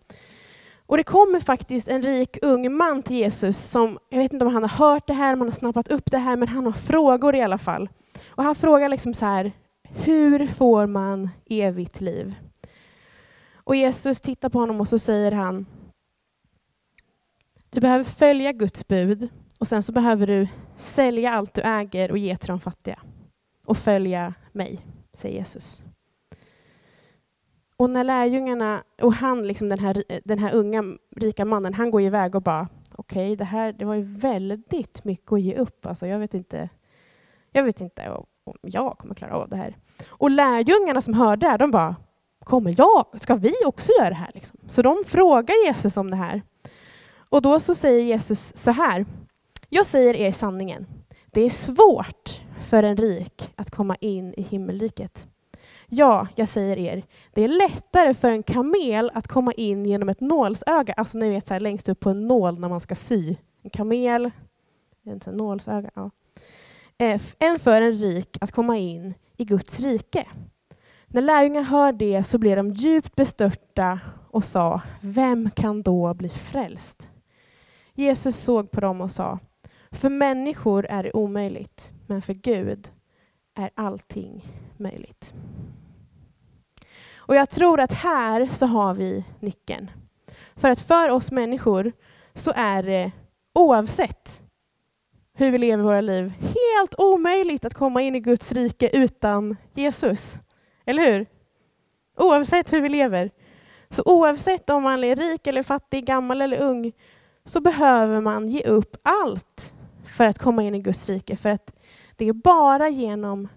Och 0.85 0.97
det 0.97 1.03
kommer 1.03 1.39
faktiskt 1.39 1.87
en 1.87 2.01
rik 2.01 2.37
ung 2.41 2.75
man 2.75 3.03
till 3.03 3.15
Jesus 3.15 3.57
som, 3.57 3.99
jag 4.09 4.19
vet 4.19 4.33
inte 4.33 4.45
om 4.45 4.53
han 4.53 4.63
har 4.63 4.87
hört 4.89 5.07
det 5.07 5.13
här, 5.13 5.33
om 5.33 5.39
han 5.39 5.49
har 5.49 5.55
snappat 5.55 5.87
upp 5.87 6.11
det 6.11 6.17
här, 6.17 6.37
men 6.37 6.47
han 6.47 6.65
har 6.65 6.71
frågor 6.71 7.35
i 7.35 7.41
alla 7.41 7.57
fall. 7.57 7.89
Och 8.27 8.43
han 8.43 8.55
frågar 8.55 8.89
liksom 8.89 9.13
så 9.13 9.25
här, 9.25 9.51
hur 9.83 10.47
får 10.47 10.87
man 10.87 11.29
evigt 11.45 12.01
liv? 12.01 12.35
Och 13.53 13.75
Jesus 13.75 14.21
tittar 14.21 14.49
på 14.49 14.59
honom 14.59 14.81
och 14.81 14.87
så 14.87 14.99
säger 14.99 15.31
han, 15.31 15.65
du 17.69 17.81
behöver 17.81 18.03
följa 18.03 18.51
Guds 18.51 18.87
bud 18.87 19.29
och 19.59 19.67
sen 19.67 19.83
så 19.83 19.91
behöver 19.91 20.27
du 20.27 20.47
sälja 20.77 21.31
allt 21.31 21.53
du 21.53 21.61
äger 21.61 22.11
och 22.11 22.17
ge 22.17 22.37
till 22.37 22.47
de 22.47 22.59
fattiga 22.59 22.99
och 23.65 23.77
följa 23.77 24.33
mig, 24.51 24.79
säger 25.13 25.39
Jesus. 25.39 25.83
Och 27.77 27.89
när 27.89 28.03
lärjungarna, 28.03 28.83
och 29.01 29.13
han, 29.13 29.47
liksom 29.47 29.69
den, 29.69 29.79
här, 29.79 30.03
den 30.23 30.39
här 30.39 30.53
unga 30.53 30.83
rika 31.15 31.45
mannen, 31.45 31.73
han 31.73 31.91
går 31.91 32.01
iväg 32.01 32.35
och 32.35 32.41
bara 32.41 32.67
okej, 32.95 33.25
okay, 33.25 33.35
det 33.35 33.43
här 33.43 33.73
det 33.73 33.85
var 33.85 33.95
ju 33.95 34.03
väldigt 34.03 35.03
mycket 35.03 35.31
att 35.31 35.41
ge 35.41 35.55
upp. 35.55 35.85
Alltså, 35.85 36.07
jag 36.07 36.19
vet 36.19 36.33
inte, 36.33 36.69
jag 37.51 37.63
vet 37.63 37.81
inte 37.81 38.09
om 38.43 38.57
jag 38.61 38.97
kommer 38.97 39.15
klara 39.15 39.35
av 39.35 39.49
det 39.49 39.55
här. 39.55 39.77
Och 40.07 40.31
lärjungarna 40.31 41.01
som 41.01 41.13
hörde 41.13 41.47
det, 41.51 41.57
de 41.57 41.71
bara 41.71 41.95
kommer 42.43 42.75
jag, 42.77 43.21
ska 43.21 43.35
vi 43.35 43.53
också 43.65 43.91
göra 43.99 44.09
det 44.09 44.15
här? 44.15 44.31
Liksom? 44.33 44.59
Så 44.67 44.81
de 44.81 45.03
frågar 45.07 45.65
Jesus 45.65 45.97
om 45.97 46.09
det 46.09 46.15
här. 46.15 46.41
Och 47.29 47.41
då 47.41 47.59
så 47.59 47.75
säger 47.75 48.03
Jesus 48.03 48.57
så 48.57 48.71
här. 48.71 49.05
Jag 49.69 49.85
säger 49.85 50.13
er 50.13 50.31
sanningen. 50.31 50.87
Det 51.25 51.41
är 51.41 51.49
svårt 51.49 52.41
för 52.63 52.83
en 52.83 52.97
rik 52.97 53.51
att 53.55 53.71
komma 53.71 53.95
in 53.95 54.33
i 54.37 54.41
himmelriket. 54.41 55.27
Ja, 55.87 56.27
jag 56.35 56.49
säger 56.49 56.77
er, 56.77 57.03
det 57.33 57.43
är 57.43 57.47
lättare 57.47 58.13
för 58.13 58.31
en 58.31 58.43
kamel 58.43 59.11
att 59.13 59.27
komma 59.27 59.53
in 59.53 59.85
genom 59.85 60.09
ett 60.09 60.21
nålsöga, 60.21 60.93
alltså 60.93 61.17
ni 61.17 61.29
vet 61.29 61.47
så 61.47 61.53
här, 61.53 61.61
längst 61.61 61.89
upp 61.89 61.99
på 61.99 62.09
en 62.09 62.27
nål 62.27 62.59
när 62.59 62.69
man 62.69 62.79
ska 62.79 62.95
sy. 62.95 63.35
En 63.61 63.69
kamel, 63.69 64.31
en 65.03 65.21
nålsöga, 65.25 65.89
ja. 65.93 66.09
Eh, 66.97 67.21
än 67.39 67.59
för 67.59 67.81
en 67.81 67.91
rik 67.91 68.37
att 68.41 68.51
komma 68.51 68.77
in 68.77 69.13
i 69.37 69.45
Guds 69.45 69.79
rike. 69.79 70.27
När 71.07 71.21
lärjungarna 71.21 71.67
hör 71.67 71.91
det 71.91 72.23
så 72.23 72.37
blev 72.37 72.57
de 72.57 72.69
djupt 72.69 73.15
bestörta 73.15 73.99
och 74.29 74.43
sa, 74.43 74.81
vem 75.01 75.49
kan 75.49 75.81
då 75.81 76.13
bli 76.13 76.29
frälst? 76.29 77.09
Jesus 77.93 78.37
såg 78.37 78.71
på 78.71 78.81
dem 78.81 79.01
och 79.01 79.11
sa, 79.11 79.39
för 79.91 80.09
människor 80.09 80.85
är 80.85 81.03
det 81.03 81.11
omöjligt, 81.13 81.92
men 82.07 82.21
för 82.21 82.33
Gud 82.33 82.91
är 83.55 83.69
allting 83.75 84.45
möjligt. 84.77 85.33
Och 87.15 87.35
jag 87.35 87.49
tror 87.49 87.79
att 87.79 87.93
här 87.93 88.49
så 88.51 88.65
har 88.65 88.93
vi 88.93 89.25
nyckeln. 89.39 89.91
För 90.55 90.69
att 90.69 90.79
för 90.79 91.09
oss 91.09 91.31
människor 91.31 91.91
så 92.33 92.53
är 92.55 92.83
det 92.83 93.11
oavsett 93.53 94.43
hur 95.33 95.51
vi 95.51 95.57
lever 95.57 95.83
våra 95.83 96.01
liv 96.01 96.33
helt 96.39 96.95
omöjligt 96.97 97.65
att 97.65 97.73
komma 97.73 98.01
in 98.01 98.15
i 98.15 98.19
Guds 98.19 98.51
rike 98.51 98.89
utan 98.93 99.57
Jesus. 99.73 100.35
Eller 100.85 101.11
hur? 101.11 101.25
Oavsett 102.17 102.73
hur 102.73 102.81
vi 102.81 102.89
lever. 102.89 103.31
Så 103.89 104.03
oavsett 104.05 104.69
om 104.69 104.83
man 104.83 105.03
är 105.03 105.15
rik 105.15 105.47
eller 105.47 105.63
fattig, 105.63 106.05
gammal 106.05 106.41
eller 106.41 106.57
ung, 106.57 106.91
så 107.45 107.61
behöver 107.61 108.21
man 108.21 108.49
ge 108.49 108.63
upp 108.63 108.97
allt 109.01 109.73
för 110.05 110.25
att 110.25 110.39
komma 110.39 110.63
in 110.63 110.75
i 110.75 110.79
Guds 110.79 111.09
rike. 111.09 111.37
För 111.37 111.49
att 111.49 111.71
det 112.23 112.29
är 112.29 112.33
bara 112.33 112.89
genom 112.89 113.47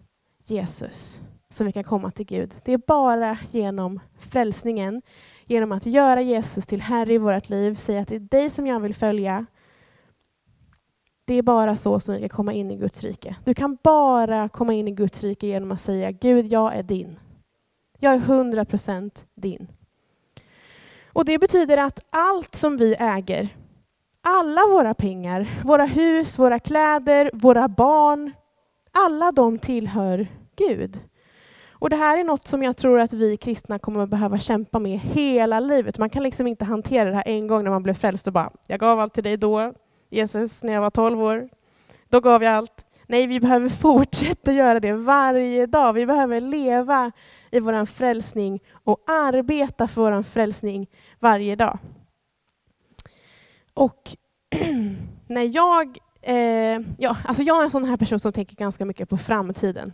Jesus 0.44 1.20
som 1.48 1.66
vi 1.66 1.72
kan 1.72 1.84
komma 1.84 2.10
till 2.10 2.26
Gud. 2.26 2.54
Det 2.64 2.72
är 2.72 2.80
bara 2.86 3.38
genom 3.50 4.00
frälsningen, 4.18 5.02
genom 5.44 5.72
att 5.72 5.86
göra 5.86 6.20
Jesus 6.20 6.66
till 6.66 6.82
Herre 6.82 7.14
i 7.14 7.18
vårt 7.18 7.48
liv, 7.48 7.74
säga 7.74 8.00
att 8.00 8.08
det 8.08 8.14
är 8.14 8.20
dig 8.20 8.50
som 8.50 8.66
jag 8.66 8.80
vill 8.80 8.94
följa. 8.94 9.46
Det 11.24 11.34
är 11.34 11.42
bara 11.42 11.76
så 11.76 12.00
som 12.00 12.14
vi 12.14 12.20
kan 12.20 12.28
komma 12.28 12.52
in 12.52 12.70
i 12.70 12.76
Guds 12.76 13.02
rike. 13.02 13.36
Du 13.44 13.54
kan 13.54 13.78
bara 13.82 14.48
komma 14.48 14.74
in 14.74 14.88
i 14.88 14.90
Guds 14.90 15.22
rike 15.22 15.46
genom 15.46 15.72
att 15.72 15.80
säga 15.80 16.10
Gud, 16.10 16.46
jag 16.46 16.76
är 16.76 16.82
din. 16.82 17.18
Jag 17.98 18.14
är 18.14 18.18
hundra 18.18 18.64
procent 18.64 19.26
din. 19.34 19.68
Och 21.12 21.24
Det 21.24 21.38
betyder 21.38 21.76
att 21.76 22.00
allt 22.10 22.54
som 22.54 22.76
vi 22.76 22.94
äger, 22.98 23.48
alla 24.20 24.60
våra 24.66 24.94
pengar, 24.94 25.60
våra 25.64 25.84
hus, 25.84 26.38
våra 26.38 26.58
kläder, 26.58 27.30
våra 27.32 27.68
barn, 27.68 28.32
alla 28.96 29.32
de 29.32 29.58
tillhör 29.58 30.26
Gud. 30.56 31.00
Och 31.78 31.90
Det 31.90 31.96
här 31.96 32.18
är 32.18 32.24
något 32.24 32.46
som 32.46 32.62
jag 32.62 32.76
tror 32.76 33.00
att 33.00 33.12
vi 33.12 33.36
kristna 33.36 33.78
kommer 33.78 34.00
att 34.00 34.08
behöva 34.08 34.38
kämpa 34.38 34.78
med 34.78 34.98
hela 34.98 35.60
livet. 35.60 35.98
Man 35.98 36.10
kan 36.10 36.22
liksom 36.22 36.46
inte 36.46 36.64
hantera 36.64 37.10
det 37.10 37.16
här 37.16 37.28
en 37.28 37.46
gång 37.46 37.64
när 37.64 37.70
man 37.70 37.82
blev 37.82 37.94
frälst 37.94 38.26
och 38.26 38.32
bara, 38.32 38.50
jag 38.66 38.80
gav 38.80 39.00
allt 39.00 39.14
till 39.14 39.24
dig 39.24 39.36
då, 39.36 39.72
Jesus, 40.10 40.62
när 40.62 40.72
jag 40.72 40.80
var 40.80 40.90
12 40.90 41.22
år. 41.22 41.48
Då 42.08 42.20
gav 42.20 42.42
jag 42.42 42.54
allt. 42.54 42.86
Nej, 43.06 43.26
vi 43.26 43.40
behöver 43.40 43.68
fortsätta 43.68 44.52
göra 44.52 44.80
det 44.80 44.92
varje 44.92 45.66
dag. 45.66 45.92
Vi 45.92 46.06
behöver 46.06 46.40
leva 46.40 47.12
i 47.50 47.60
vår 47.60 47.86
frälsning 47.86 48.60
och 48.72 48.98
arbeta 49.06 49.88
för 49.88 50.12
vår 50.12 50.22
frälsning 50.22 50.86
varje 51.20 51.56
dag. 51.56 51.78
Och 53.74 54.16
när 55.26 55.56
jag, 55.56 55.98
eh, 56.26 56.80
ja, 56.98 57.16
alltså 57.24 57.42
jag 57.42 57.60
är 57.60 57.64
en 57.64 57.70
sån 57.70 57.84
här 57.84 57.96
person 57.96 58.20
som 58.20 58.32
tänker 58.32 58.56
ganska 58.56 58.84
mycket 58.84 59.08
på 59.08 59.18
framtiden. 59.18 59.92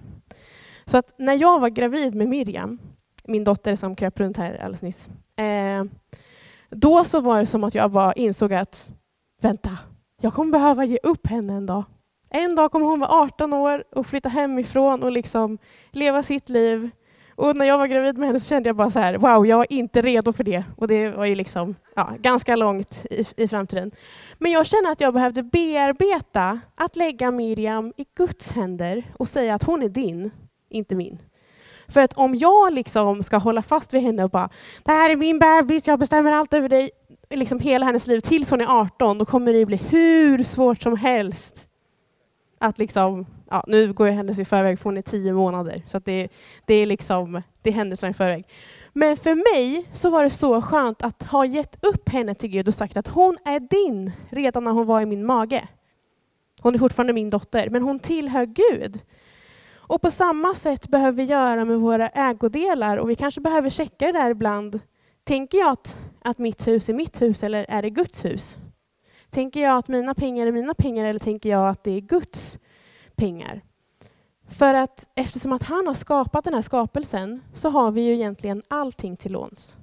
Så 0.85 0.97
att 0.97 1.15
när 1.19 1.35
jag 1.35 1.61
var 1.61 1.69
gravid 1.69 2.15
med 2.15 2.29
Miriam, 2.29 2.79
min 3.25 3.45
dotter 3.45 3.77
som 3.77 3.97
kröp 3.97 4.21
runt 4.21 4.37
här 4.37 4.55
alldeles 4.55 4.83
nyss, 4.83 5.09
eh, 5.37 5.85
då 6.71 7.05
så 7.05 7.21
var 7.21 7.39
det 7.39 7.47
som 7.47 7.65
att 7.65 7.75
jag 7.75 7.91
bara 7.91 8.13
insåg 8.13 8.53
att 8.53 8.91
vänta, 9.41 9.79
jag 10.21 10.35
kommer 10.35 10.53
behöva 10.53 10.85
ge 10.85 10.99
upp 11.03 11.27
henne 11.27 11.53
en 11.53 11.67
dag. 11.67 11.85
En 12.31 12.55
dag 12.55 12.73
kommer 12.73 12.87
hon 12.87 13.01
vara 13.01 13.11
18 13.11 13.53
år 13.53 13.85
och 13.93 14.07
flytta 14.07 14.29
hemifrån 14.29 15.03
och 15.03 15.13
liksom 15.13 15.59
leva 15.91 16.23
sitt 16.23 16.49
liv. 16.49 16.91
Och 17.35 17.57
när 17.57 17.65
jag 17.65 17.79
var 17.79 17.87
gravid 17.87 18.19
med 18.19 18.27
henne 18.27 18.41
så 18.41 18.49
kände 18.49 18.69
jag 18.69 18.77
bara 18.77 18.91
så 18.91 18.99
här, 18.99 19.19
wow, 19.19 19.47
jag 19.47 19.61
är 19.61 19.73
inte 19.73 20.03
redo 20.03 20.33
för 20.33 20.45
det. 20.45 20.65
Och 20.77 20.89
det 20.89 21.11
var 21.11 21.25
ju 21.25 21.35
liksom 21.35 21.75
ja, 21.97 22.11
ganska 22.19 22.57
långt 22.57 23.07
i, 23.11 23.25
i 23.37 23.49
framtiden. 23.49 23.91
Men 24.39 24.53
jag 24.53 24.67
kände 24.67 24.91
att 24.91 25.01
jag 25.01 25.15
behövde 25.15 25.43
bearbeta 25.43 26.61
att 26.75 26.97
lägga 26.97 27.31
Miriam 27.31 27.93
i 27.97 28.05
Guds 28.17 28.53
händer 28.53 29.03
och 29.17 29.29
säga 29.29 29.55
att 29.55 29.63
hon 29.63 29.83
är 29.83 29.89
din, 29.89 30.31
inte 30.69 30.95
min. 30.95 31.19
För 31.89 32.01
att 32.01 32.13
om 32.13 32.35
jag 32.35 32.73
liksom 32.73 33.23
ska 33.23 33.37
hålla 33.37 33.63
fast 33.63 33.95
vid 33.95 34.03
henne 34.03 34.25
och 34.25 34.31
bara, 34.31 34.49
det 34.83 34.93
här 34.93 35.11
är 35.11 35.17
min 35.17 35.39
bebis, 35.39 35.87
jag 35.87 35.99
bestämmer 35.99 36.33
allt 36.33 36.55
över 36.55 36.69
dig, 36.69 36.91
liksom 37.31 37.61
hela 37.61 37.87
hennes 37.87 38.07
liv 38.07 38.21
tills 38.21 38.51
hon 38.51 38.61
är 38.61 38.81
18, 38.81 39.19
då 39.19 39.25
kommer 39.25 39.53
det 39.53 39.67
bli 39.67 39.77
hur 39.77 40.43
svårt 40.43 40.83
som 40.83 40.97
helst 40.97 41.69
att 42.63 42.79
liksom, 42.79 43.27
ja, 43.51 43.65
nu 43.67 43.93
går 43.93 44.07
jag 44.07 44.15
händelser 44.15 44.43
i 44.43 44.45
förväg 44.45 44.79
för 44.79 44.85
hon 44.85 44.97
är 44.97 45.03
tio 45.03 45.33
månader, 45.33 45.83
så 45.87 45.99
det, 45.99 46.29
det 46.67 46.75
är 46.75 46.87
liksom, 46.87 47.43
det 47.63 47.71
är 47.71 47.75
händelserna 47.75 48.11
i 48.11 48.15
förväg. 48.15 48.47
Men 48.93 49.17
för 49.17 49.35
mig 49.55 49.87
så 49.93 50.11
var 50.11 50.25
det 50.25 50.31
så 50.31 50.63
skönt 50.63 51.03
att 51.03 51.23
ha 51.23 51.45
gett 51.45 51.85
upp 51.85 52.09
henne 52.09 52.35
till 52.35 52.51
Gud 52.51 52.69
och 52.69 52.75
sagt 52.75 52.97
att 52.97 53.09
hon 53.09 53.37
är 53.45 53.61
din 53.61 54.13
redan 54.31 54.65
när 54.65 54.71
hon 54.71 54.87
var 54.87 55.01
i 55.01 55.07
min 55.07 55.27
mage. 55.27 55.69
Hon 56.61 56.75
är 56.75 56.79
fortfarande 56.79 57.13
min 57.13 57.31
dotter, 57.31 57.71
men 57.71 57.83
hon 57.83 57.99
tillhör 57.99 58.45
Gud. 58.45 59.01
Och 59.75 60.03
på 60.03 60.11
samma 60.11 60.55
sätt 60.55 60.89
behöver 60.89 61.17
vi 61.17 61.25
göra 61.25 61.65
med 61.65 61.81
våra 61.81 62.09
ägodelar 62.09 62.97
och 62.97 63.11
vi 63.11 63.15
kanske 63.15 63.41
behöver 63.41 63.71
checka 63.71 64.07
det 64.07 64.13
där 64.13 64.31
ibland. 64.31 64.81
Tänker 65.25 65.59
jag 65.59 65.71
att, 65.71 65.97
att 66.23 66.39
mitt 66.39 66.67
hus 66.67 66.89
är 66.89 66.93
mitt 66.93 67.23
hus 67.23 67.43
eller 67.43 67.67
är 67.69 67.83
det 67.83 67.91
Guds 67.91 68.25
hus? 68.25 68.59
Tänker 69.33 69.61
jag 69.61 69.79
att 69.79 69.89
mina 69.89 70.15
pengar 70.15 70.47
är 70.47 70.53
mina 70.53 70.75
pengar 70.75 71.05
eller 71.05 71.19
tänker 71.19 71.49
jag 71.49 71.69
att 71.69 71.85
det 71.85 71.91
är 71.91 72.01
Guds 72.01 72.59
pengar? 73.17 73.61
För 74.49 74.75
att 74.75 75.09
eftersom 75.15 75.53
att 75.53 75.63
han 75.63 75.87
har 75.87 75.95
skapat 75.95 76.45
den 76.45 76.55
här 76.55 76.63
skapelsen 76.63 77.43
så 77.55 77.69
har 77.69 77.91
vi 77.91 78.01
ju 78.01 78.15
egentligen 78.15 78.63
allting 78.69 79.17
till 79.17 79.33
låns. 79.33 79.77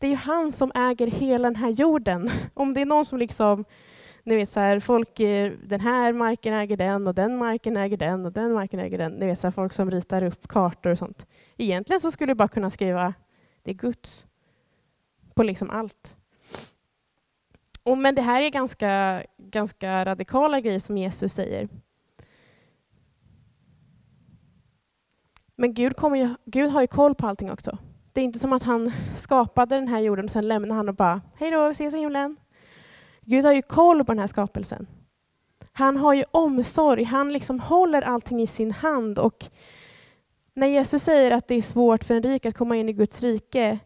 Det 0.00 0.06
är 0.06 0.10
ju 0.10 0.16
han 0.16 0.52
som 0.52 0.72
äger 0.74 1.06
hela 1.06 1.48
den 1.48 1.56
här 1.56 1.70
jorden. 1.70 2.30
Om 2.54 2.74
det 2.74 2.80
är 2.80 2.86
någon 2.86 3.04
som 3.04 3.18
liksom, 3.18 3.64
ni 4.22 4.36
vet 4.36 4.50
så 4.50 4.60
här, 4.60 4.80
folk, 4.80 5.20
eh, 5.20 5.52
den 5.64 5.80
här 5.80 6.12
marken 6.12 6.54
äger 6.54 6.76
den 6.76 7.06
och 7.06 7.14
den 7.14 7.36
marken 7.36 7.76
äger 7.76 7.96
den 7.96 8.26
och 8.26 8.32
den 8.32 8.52
marken 8.52 8.80
äger 8.80 8.98
den. 8.98 9.12
Ni 9.12 9.26
vet 9.26 9.40
så 9.40 9.46
här, 9.46 9.52
folk 9.52 9.72
som 9.72 9.90
ritar 9.90 10.22
upp 10.22 10.48
kartor 10.48 10.90
och 10.90 10.98
sånt. 10.98 11.26
Egentligen 11.56 12.00
så 12.00 12.10
skulle 12.10 12.30
du 12.30 12.34
bara 12.34 12.48
kunna 12.48 12.70
skriva, 12.70 13.14
det 13.62 13.70
är 13.70 13.74
Guds, 13.74 14.26
på 15.34 15.42
liksom 15.42 15.70
allt. 15.70 16.16
Och, 17.82 17.98
men 17.98 18.14
det 18.14 18.22
här 18.22 18.42
är 18.42 18.48
ganska, 18.48 19.22
ganska 19.36 20.04
radikala 20.04 20.60
grejer 20.60 20.78
som 20.78 20.96
Jesus 20.96 21.34
säger. 21.34 21.68
Men 25.56 25.74
Gud, 25.74 25.96
kommer 25.96 26.16
ju, 26.16 26.34
Gud 26.44 26.70
har 26.70 26.80
ju 26.80 26.86
koll 26.86 27.14
på 27.14 27.26
allting 27.26 27.52
också. 27.52 27.78
Det 28.12 28.20
är 28.20 28.24
inte 28.24 28.38
som 28.38 28.52
att 28.52 28.62
han 28.62 28.92
skapade 29.16 29.74
den 29.74 29.88
här 29.88 30.00
jorden 30.00 30.24
och 30.24 30.30
sen 30.30 30.48
lämnade 30.48 30.74
han 30.74 30.88
och 30.88 30.94
bara, 30.94 31.20
hej 31.36 31.50
då, 31.50 31.68
vi 31.68 31.72
ses 31.72 31.94
i 31.94 31.98
himlen. 31.98 32.36
Gud 33.20 33.44
har 33.44 33.52
ju 33.52 33.62
koll 33.62 34.04
på 34.04 34.12
den 34.12 34.18
här 34.18 34.26
skapelsen. 34.26 34.86
Han 35.72 35.96
har 35.96 36.14
ju 36.14 36.24
omsorg, 36.30 37.04
han 37.04 37.32
liksom 37.32 37.60
håller 37.60 38.02
allting 38.02 38.42
i 38.42 38.46
sin 38.46 38.70
hand. 38.70 39.18
Och 39.18 39.50
när 40.54 40.66
Jesus 40.66 41.02
säger 41.02 41.30
att 41.30 41.48
det 41.48 41.54
är 41.54 41.62
svårt 41.62 42.04
för 42.04 42.14
en 42.14 42.22
rik 42.22 42.46
att 42.46 42.56
komma 42.56 42.76
in 42.76 42.88
i 42.88 42.92
Guds 42.92 43.22
rike, 43.22 43.78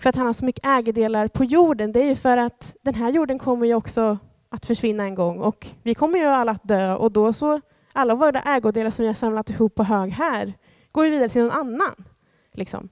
för 0.00 0.08
att 0.08 0.16
han 0.16 0.26
har 0.26 0.32
så 0.32 0.44
mycket 0.44 0.66
ägodelar 0.66 1.28
på 1.28 1.44
jorden, 1.44 1.92
det 1.92 2.02
är 2.02 2.08
ju 2.08 2.16
för 2.16 2.36
att 2.36 2.76
den 2.82 2.94
här 2.94 3.10
jorden 3.10 3.38
kommer 3.38 3.66
ju 3.66 3.74
också 3.74 4.18
att 4.48 4.66
försvinna 4.66 5.04
en 5.04 5.14
gång 5.14 5.40
och 5.40 5.66
vi 5.82 5.94
kommer 5.94 6.18
ju 6.18 6.24
alla 6.24 6.52
att 6.52 6.68
dö 6.68 6.94
och 6.94 7.12
då 7.12 7.32
så, 7.32 7.60
alla 7.92 8.14
våra 8.14 8.42
ägodelar 8.42 8.90
som 8.90 9.02
vi 9.02 9.06
har 9.06 9.14
samlat 9.14 9.50
ihop 9.50 9.74
på 9.74 9.82
hög 9.82 10.10
här, 10.10 10.52
går 10.92 11.04
ju 11.04 11.10
vidare 11.10 11.28
till 11.28 11.42
någon 11.42 11.50
annan. 11.50 12.04
Liksom. 12.52 12.88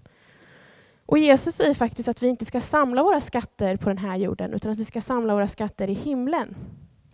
Och 1.07 1.19
Jesus 1.19 1.55
säger 1.55 1.75
faktiskt 1.75 2.09
att 2.09 2.23
vi 2.23 2.29
inte 2.29 2.45
ska 2.45 2.61
samla 2.61 3.03
våra 3.03 3.21
skatter 3.21 3.77
på 3.77 3.89
den 3.89 3.99
här 3.99 4.17
jorden, 4.17 4.55
utan 4.55 4.73
att 4.73 4.79
vi 4.79 4.85
ska 4.85 5.01
samla 5.01 5.35
våra 5.35 5.49
skatter 5.49 5.91
i 5.91 5.95
himlen. 5.95 6.57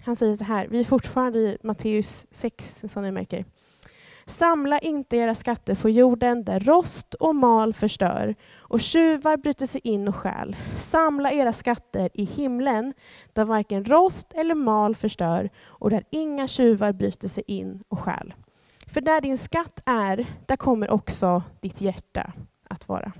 Han 0.04 0.16
säger 0.16 0.36
så 0.36 0.44
här, 0.44 0.66
vi 0.70 0.80
är 0.80 0.84
fortfarande 0.84 1.38
i 1.38 1.58
Matteus 1.62 2.26
6, 2.30 2.82
som 2.88 3.02
ni 3.02 3.10
märker. 3.10 3.44
Samla 4.26 4.78
inte 4.78 5.16
era 5.16 5.34
skatter 5.34 5.74
på 5.74 5.90
jorden 5.90 6.44
där 6.44 6.60
rost 6.60 7.14
och 7.14 7.36
mal 7.36 7.74
förstör 7.74 8.34
och 8.58 8.80
tjuvar 8.80 9.36
bryter 9.36 9.66
sig 9.66 9.80
in 9.84 10.08
och 10.08 10.16
stjäl. 10.16 10.56
Samla 10.76 11.32
era 11.32 11.52
skatter 11.52 12.10
i 12.14 12.24
himlen 12.24 12.94
där 13.32 13.44
varken 13.44 13.84
rost 13.84 14.32
eller 14.32 14.54
mal 14.54 14.94
förstör 14.94 15.50
och 15.64 15.90
där 15.90 16.04
inga 16.10 16.48
tjuvar 16.48 16.92
bryter 16.92 17.28
sig 17.28 17.44
in 17.46 17.82
och 17.88 18.00
stjäl. 18.00 18.34
För 18.86 19.00
där 19.00 19.20
din 19.20 19.38
skatt 19.38 19.82
är, 19.86 20.26
där 20.46 20.56
kommer 20.56 20.90
också 20.90 21.42
ditt 21.60 21.80
hjärta 21.80 22.32
att 22.68 22.88
vara. 22.88 23.12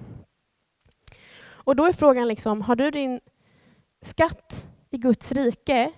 Och 1.47 1.77
då 1.77 1.85
är 1.85 1.93
frågan, 1.93 2.29
liksom, 2.29 2.63
har 2.63 2.77
du 2.77 2.91
din 2.91 3.21
skatt 4.03 4.67
i 4.91 4.99
Guds 4.99 5.33
rike, 5.33 5.93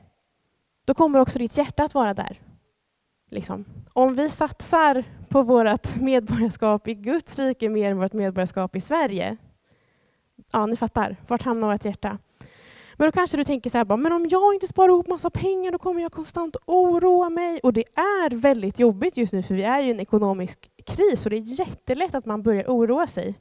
då 0.84 0.94
kommer 0.94 1.18
också 1.18 1.38
ditt 1.38 1.56
hjärta 1.56 1.84
att 1.84 1.94
vara 1.94 2.14
där. 2.14 2.40
Liksom. 3.28 3.64
Om 3.92 4.14
vi 4.14 4.28
satsar 4.28 5.04
på 5.28 5.42
vårt 5.42 5.96
medborgarskap 5.96 6.88
i 6.88 6.92
Guds 6.92 7.38
rike 7.38 7.68
mer 7.68 7.90
än 7.90 7.98
vårt 7.98 8.12
medborgarskap 8.12 8.76
i 8.76 8.80
Sverige, 8.80 9.36
ja, 10.52 10.66
ni 10.66 10.76
fattar, 10.76 11.16
vart 11.28 11.42
hamnar 11.42 11.72
vårt 11.72 11.84
hjärta? 11.84 12.18
Men 12.98 13.08
då 13.08 13.12
kanske 13.12 13.36
du 13.36 13.44
tänker 13.44 13.70
så 13.70 13.78
här, 13.78 13.96
men 13.96 14.12
om 14.12 14.26
jag 14.30 14.54
inte 14.54 14.66
sparar 14.66 14.88
ihop 14.88 15.08
massa 15.08 15.30
pengar, 15.30 15.72
då 15.72 15.78
kommer 15.78 16.02
jag 16.02 16.12
konstant 16.12 16.56
oroa 16.66 17.30
mig. 17.30 17.60
Och 17.62 17.72
det 17.72 17.84
är 17.94 18.30
väldigt 18.30 18.78
jobbigt 18.78 19.16
just 19.16 19.32
nu, 19.32 19.42
för 19.42 19.54
vi 19.54 19.62
är 19.62 19.82
i 19.82 19.90
en 19.90 20.00
ekonomisk 20.00 20.70
kris 20.84 21.26
och 21.26 21.30
det 21.30 21.36
är 21.36 21.60
jättelätt 21.60 22.14
att 22.14 22.26
man 22.26 22.42
börjar 22.42 22.64
oroa 22.64 23.06
sig. 23.06 23.34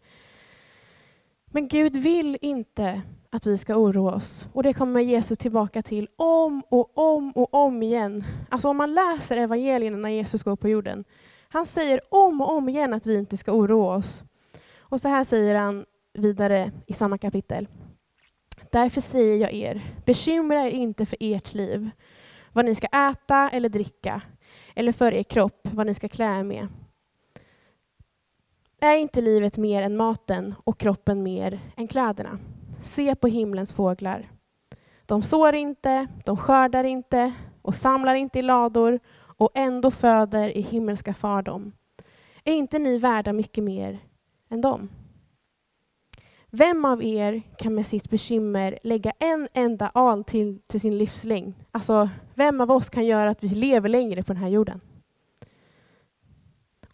Men 1.46 1.68
Gud 1.68 1.96
vill 1.96 2.38
inte 2.42 3.02
att 3.36 3.46
vi 3.46 3.58
ska 3.58 3.76
oroa 3.76 4.16
oss. 4.16 4.48
Och 4.54 4.64
det 4.64 4.74
kommer 4.74 5.02
Jesus 5.02 5.38
tillbaka 5.38 5.82
till 5.82 6.08
om 6.16 6.64
och 6.70 6.98
om 6.98 7.32
och 7.32 7.54
om 7.54 7.84
igen. 7.84 8.24
Alltså 8.50 8.70
om 8.70 8.78
man 8.78 8.94
läser 8.94 9.38
evangelierna 9.38 9.98
när 9.98 10.10
Jesus 10.10 10.44
går 10.44 10.56
på 10.56 10.70
jorden. 10.70 11.04
Han 11.50 11.66
säger 11.66 12.02
om 12.10 12.42
och 12.42 12.52
om 12.52 12.70
igen 12.70 12.94
att 12.94 13.06
vi 13.06 13.18
inte 13.18 13.38
ska 13.38 13.52
oroa 13.52 13.96
oss. 13.96 14.24
Och 14.80 15.02
så 15.02 15.10
här 15.10 15.24
säger 15.24 15.56
han 15.56 15.86
vidare 16.14 16.72
i 16.88 16.94
samma 16.94 17.18
kapitel. 17.18 17.68
Därför 18.72 19.02
säger 19.02 19.38
jag 19.38 19.54
er, 19.54 19.82
bekymra 20.06 20.66
er 20.66 20.70
inte 20.70 21.06
för 21.06 21.18
ert 21.20 21.54
liv, 21.54 21.90
vad 22.54 22.66
ni 22.66 22.76
ska 22.76 22.88
äta 22.88 23.50
eller 23.50 23.70
dricka, 23.70 24.22
eller 24.76 24.92
för 24.92 25.14
er 25.14 25.24
kropp, 25.24 25.68
vad 25.72 25.86
ni 25.86 25.94
ska 25.94 26.08
klä 26.08 26.40
er 26.40 26.44
med. 26.44 26.68
Är 28.80 28.96
inte 28.96 29.22
livet 29.22 29.58
mer 29.58 29.82
än 29.82 29.98
maten 29.98 30.56
och 30.64 30.78
kroppen 30.78 31.24
mer 31.24 31.60
än 31.76 31.88
kläderna? 31.88 32.40
Se 32.86 33.16
på 33.16 33.28
himlens 33.28 33.74
fåglar. 33.74 34.30
De 35.06 35.24
sår 35.24 35.56
inte, 35.56 36.08
de 36.26 36.38
skördar 36.38 36.84
inte 36.84 37.34
och 37.62 37.76
samlar 37.76 38.16
inte 38.16 38.40
i 38.40 38.42
lador 38.42 39.00
och 39.16 39.50
ändå 39.54 39.92
föder 39.92 40.58
i 40.58 40.62
himmelska 40.62 41.14
far 41.14 41.42
dem. 41.42 41.72
Är 42.44 42.54
inte 42.54 42.80
ni 42.80 42.98
värda 42.98 43.34
mycket 43.34 43.64
mer 43.64 44.00
än 44.50 44.62
dem? 44.62 44.90
Vem 46.48 46.86
av 46.86 47.04
er 47.04 47.42
kan 47.58 47.76
med 47.76 47.88
sitt 47.88 48.10
bekymmer 48.10 48.80
lägga 48.84 49.12
en 49.20 49.48
enda 49.54 49.88
al 49.94 50.24
till, 50.24 50.60
till 50.68 50.82
sin 50.82 50.98
livslängd? 50.98 51.54
Alltså, 51.72 52.10
vem 52.34 52.62
av 52.62 52.72
oss 52.72 52.90
kan 52.90 53.06
göra 53.06 53.30
att 53.30 53.44
vi 53.44 53.48
lever 53.48 53.90
längre 53.90 54.24
på 54.24 54.34
den 54.34 54.42
här 54.42 54.50
jorden? 54.50 54.82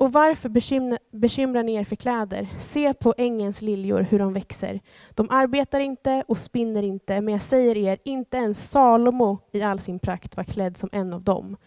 Och 0.01 0.11
varför 0.11 0.49
bekymra, 0.49 0.97
bekymrar 1.11 1.63
ni 1.63 1.73
er 1.73 1.83
för 1.83 1.95
kläder? 1.95 2.49
Se 2.59 2.93
på 2.93 3.13
ängens 3.17 3.61
liljor, 3.61 4.01
hur 4.01 4.19
de 4.19 4.33
växer. 4.33 4.79
De 5.09 5.27
arbetar 5.29 5.79
inte 5.79 6.23
och 6.27 6.37
spinner 6.37 6.83
inte, 6.83 7.21
men 7.21 7.33
jag 7.33 7.43
säger 7.43 7.77
er, 7.77 7.97
inte 8.03 8.37
ens 8.37 8.69
Salomo 8.69 9.39
i 9.51 9.61
all 9.61 9.79
sin 9.79 9.99
prakt 9.99 10.37
var 10.37 10.43
klädd 10.43 10.77
som 10.77 10.89
en 10.91 11.13
av 11.13 11.23
dem. 11.23 11.57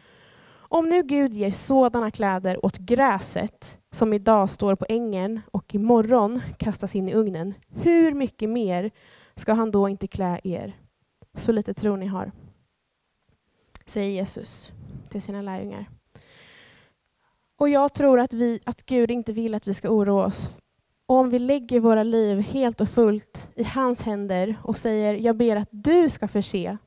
Om 0.52 0.88
nu 0.88 1.02
Gud 1.02 1.32
ger 1.32 1.50
sådana 1.50 2.10
kläder 2.10 2.64
åt 2.64 2.78
gräset, 2.78 3.78
som 3.90 4.12
idag 4.12 4.50
står 4.50 4.74
på 4.74 4.86
ängen 4.88 5.40
och 5.50 5.74
imorgon 5.74 6.42
kastas 6.58 6.94
in 6.94 7.08
i 7.08 7.14
ugnen, 7.14 7.54
hur 7.68 8.14
mycket 8.14 8.50
mer 8.50 8.90
ska 9.36 9.52
han 9.52 9.70
då 9.70 9.88
inte 9.88 10.06
klä 10.06 10.40
er? 10.44 10.76
Så 11.34 11.52
lite 11.52 11.74
tro 11.74 11.96
ni 11.96 12.06
har. 12.06 12.32
Säger 13.86 14.10
Jesus 14.10 14.72
till 15.10 15.22
sina 15.22 15.42
lärjungar. 15.42 15.93
Och 17.56 17.68
jag 17.68 17.94
tror 17.94 18.20
att, 18.20 18.32
vi, 18.32 18.60
att 18.64 18.86
Gud 18.86 19.10
inte 19.10 19.32
vill 19.32 19.54
att 19.54 19.68
vi 19.68 19.74
ska 19.74 19.90
oroa 19.90 20.26
oss. 20.26 20.50
Och 21.06 21.16
om 21.16 21.30
vi 21.30 21.38
lägger 21.38 21.80
våra 21.80 22.02
liv 22.02 22.40
helt 22.40 22.80
och 22.80 22.88
fullt 22.88 23.48
i 23.54 23.64
hans 23.64 24.02
händer 24.02 24.56
och 24.62 24.76
säger, 24.76 25.14
jag 25.14 25.36
ber 25.36 25.56
att 25.56 25.68
du 25.70 26.10
ska 26.10 26.28
förse 26.28 26.78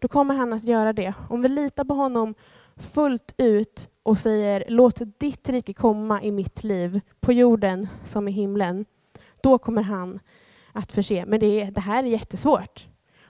då 0.00 0.08
kommer 0.08 0.34
han 0.34 0.52
att 0.52 0.64
göra 0.64 0.92
det. 0.92 1.14
Om 1.28 1.42
vi 1.42 1.48
litar 1.48 1.84
på 1.84 1.94
honom 1.94 2.34
fullt 2.76 3.34
ut 3.36 3.88
och 4.02 4.18
säger 4.18 4.64
låt 4.68 5.00
ditt 5.18 5.48
rike 5.48 5.72
komma 5.72 6.22
i 6.22 6.30
mitt 6.30 6.64
liv, 6.64 7.00
på 7.20 7.32
jorden 7.32 7.88
som 8.04 8.28
i 8.28 8.30
himlen, 8.30 8.84
då 9.42 9.58
kommer 9.58 9.82
han 9.82 10.20
att 10.72 10.92
förse. 10.92 11.24
Men 11.26 11.40
det, 11.40 11.64
det 11.64 11.80
här 11.80 12.04
är 12.04 12.08
jättesvårt. 12.08 12.88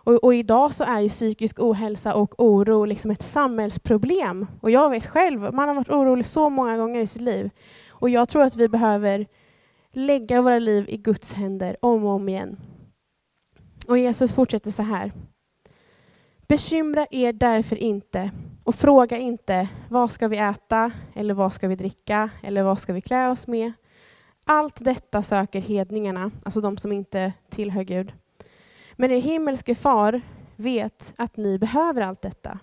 Och, 0.09 0.25
och, 0.25 0.35
idag 0.35 0.75
så 0.75 0.85
är 0.85 1.01
ju 1.01 1.09
psykisk 1.09 1.61
ohälsa 1.61 2.15
och 2.15 2.41
oro 2.41 2.85
liksom 2.85 3.11
ett 3.11 3.23
samhällsproblem. 3.23 4.47
Och 4.61 4.71
jag 4.71 4.91
vet 4.91 5.07
själv, 5.07 5.41
man 5.41 5.69
har 5.69 5.75
varit 5.75 5.91
orolig 5.91 6.27
så 6.27 6.51
många 6.51 6.77
gånger 6.77 7.01
i 7.01 7.07
sitt 7.07 7.23
liv. 7.23 7.51
Och 7.91 8.11
jag 8.11 8.29
tror 8.29 8.43
att 8.43 8.57
vi 8.57 8.69
behöver 8.69 9.27
lägga 9.93 10.43
våra 10.43 10.59
liv 10.59 10.85
i 10.89 10.97
Guds 10.97 11.33
händer 11.33 11.77
om 11.83 12.05
och 12.05 12.11
om 12.11 12.29
igen. 12.29 12.57
Och 13.89 13.99
Jesus 13.99 14.33
fortsätter 14.33 14.71
så 14.71 14.83
här. 14.83 15.13
Bekymra 16.47 17.07
er 17.11 17.33
därför 17.33 17.77
inte 17.77 18.31
och 18.65 18.75
fråga 18.75 19.19
inte 19.19 19.69
vad 19.89 20.13
ska 20.13 20.29
vi 20.29 20.39
äta 20.39 20.93
eller 21.15 21.35
vad 21.35 21.53
ska 21.53 21.69
vi 21.69 21.77
dricka 21.77 22.31
eller 22.43 22.63
vad 22.63 22.81
ska 22.81 22.93
vi 22.93 23.01
klä 23.01 23.29
oss 23.29 23.47
med. 23.47 23.73
Allt 24.47 24.85
detta 24.85 25.23
söker 25.23 25.61
hedningarna, 25.61 26.31
alltså 26.45 26.61
de 26.61 26.79
som 26.79 26.93
inte 26.93 27.33
tillhör 27.51 27.83
Gud. 27.83 28.13
Men 29.01 29.11
er 29.11 29.21
himmelske 29.21 29.75
far 29.75 30.21
vet 30.57 31.15
att 31.17 31.37
ni 31.37 31.59
behöver 31.59 32.01
allt 32.03 32.23
detta. 32.23 32.59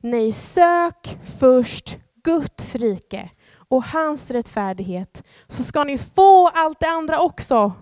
Nej, 0.00 0.32
sök 0.32 1.18
först 1.40 1.98
Guds 2.24 2.74
rike 2.74 3.30
och 3.68 3.84
hans 3.84 4.30
rättfärdighet, 4.30 5.22
så 5.48 5.62
ska 5.62 5.84
ni 5.84 5.98
få 5.98 6.48
allt 6.48 6.80
det 6.80 6.88
andra 6.88 7.20
också. 7.20 7.72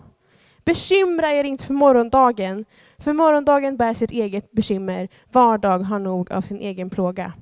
Bekymra 0.64 1.32
er 1.32 1.44
inte 1.44 1.66
för 1.66 1.74
morgondagen, 1.74 2.64
för 2.98 3.12
morgondagen 3.12 3.76
bär 3.76 3.94
sitt 3.94 4.10
eget 4.10 4.52
bekymmer. 4.52 5.08
Var 5.32 5.58
dag 5.58 5.78
har 5.78 5.98
nog 5.98 6.32
av 6.32 6.40
sin 6.40 6.60
egen 6.60 6.90
plåga. 6.90 7.32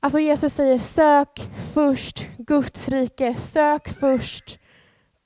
Alltså 0.00 0.18
Jesus 0.18 0.54
säger 0.54 0.78
sök 0.78 1.50
först 1.74 2.28
Guds 2.38 2.88
rike, 2.88 3.34
sök 3.34 3.88
först 3.88 4.58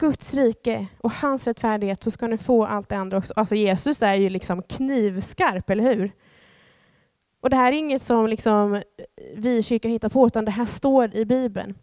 Guds 0.01 0.35
rike 0.35 0.87
och 0.99 1.13
hans 1.13 1.47
rättfärdighet 1.47 2.03
så 2.03 2.11
ska 2.11 2.27
ni 2.27 2.39
få 2.39 2.65
allt 2.65 2.89
det 2.89 2.97
andra 2.97 3.19
också. 3.19 3.33
Alltså 3.37 3.55
Jesus 3.55 4.03
är 4.03 4.15
ju 4.15 4.31
liksom 4.31 4.63
knivskarp, 4.63 5.71
eller 5.71 5.95
hur? 5.95 6.13
Och 7.41 7.51
det 7.51 7.57
här 7.57 7.73
är 7.73 7.77
inget 7.77 8.03
som 8.03 8.27
liksom 8.27 8.75
eh, 8.75 8.83
vi 9.35 9.57
i 9.57 9.63
kyrkan 9.63 9.91
hittar 9.91 10.09
på, 10.09 10.27
utan 10.27 10.45
det 10.45 10.51
här 10.51 10.67
står 10.67 11.15
i 11.15 11.25
Bibeln. 11.25 11.75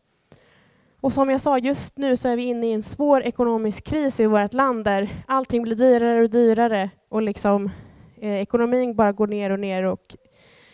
Och 1.01 1.13
som 1.13 1.29
jag 1.29 1.41
sa, 1.41 1.57
just 1.57 1.97
nu 1.97 2.17
så 2.17 2.27
är 2.27 2.35
vi 2.35 2.43
inne 2.43 2.67
i 2.67 2.73
en 2.73 2.83
svår 2.83 3.21
ekonomisk 3.21 3.83
kris 3.83 4.19
i 4.19 4.25
vårt 4.25 4.53
land 4.53 4.85
där 4.85 5.09
allting 5.27 5.61
blir 5.61 5.75
dyrare 5.75 6.21
och 6.21 6.29
dyrare 6.29 6.89
och 7.09 7.21
liksom, 7.21 7.69
eh, 8.17 8.35
ekonomin 8.35 8.95
bara 8.95 9.11
går 9.11 9.27
ner 9.27 9.49
och 9.49 9.59
ner. 9.59 9.83
Och 9.83 10.15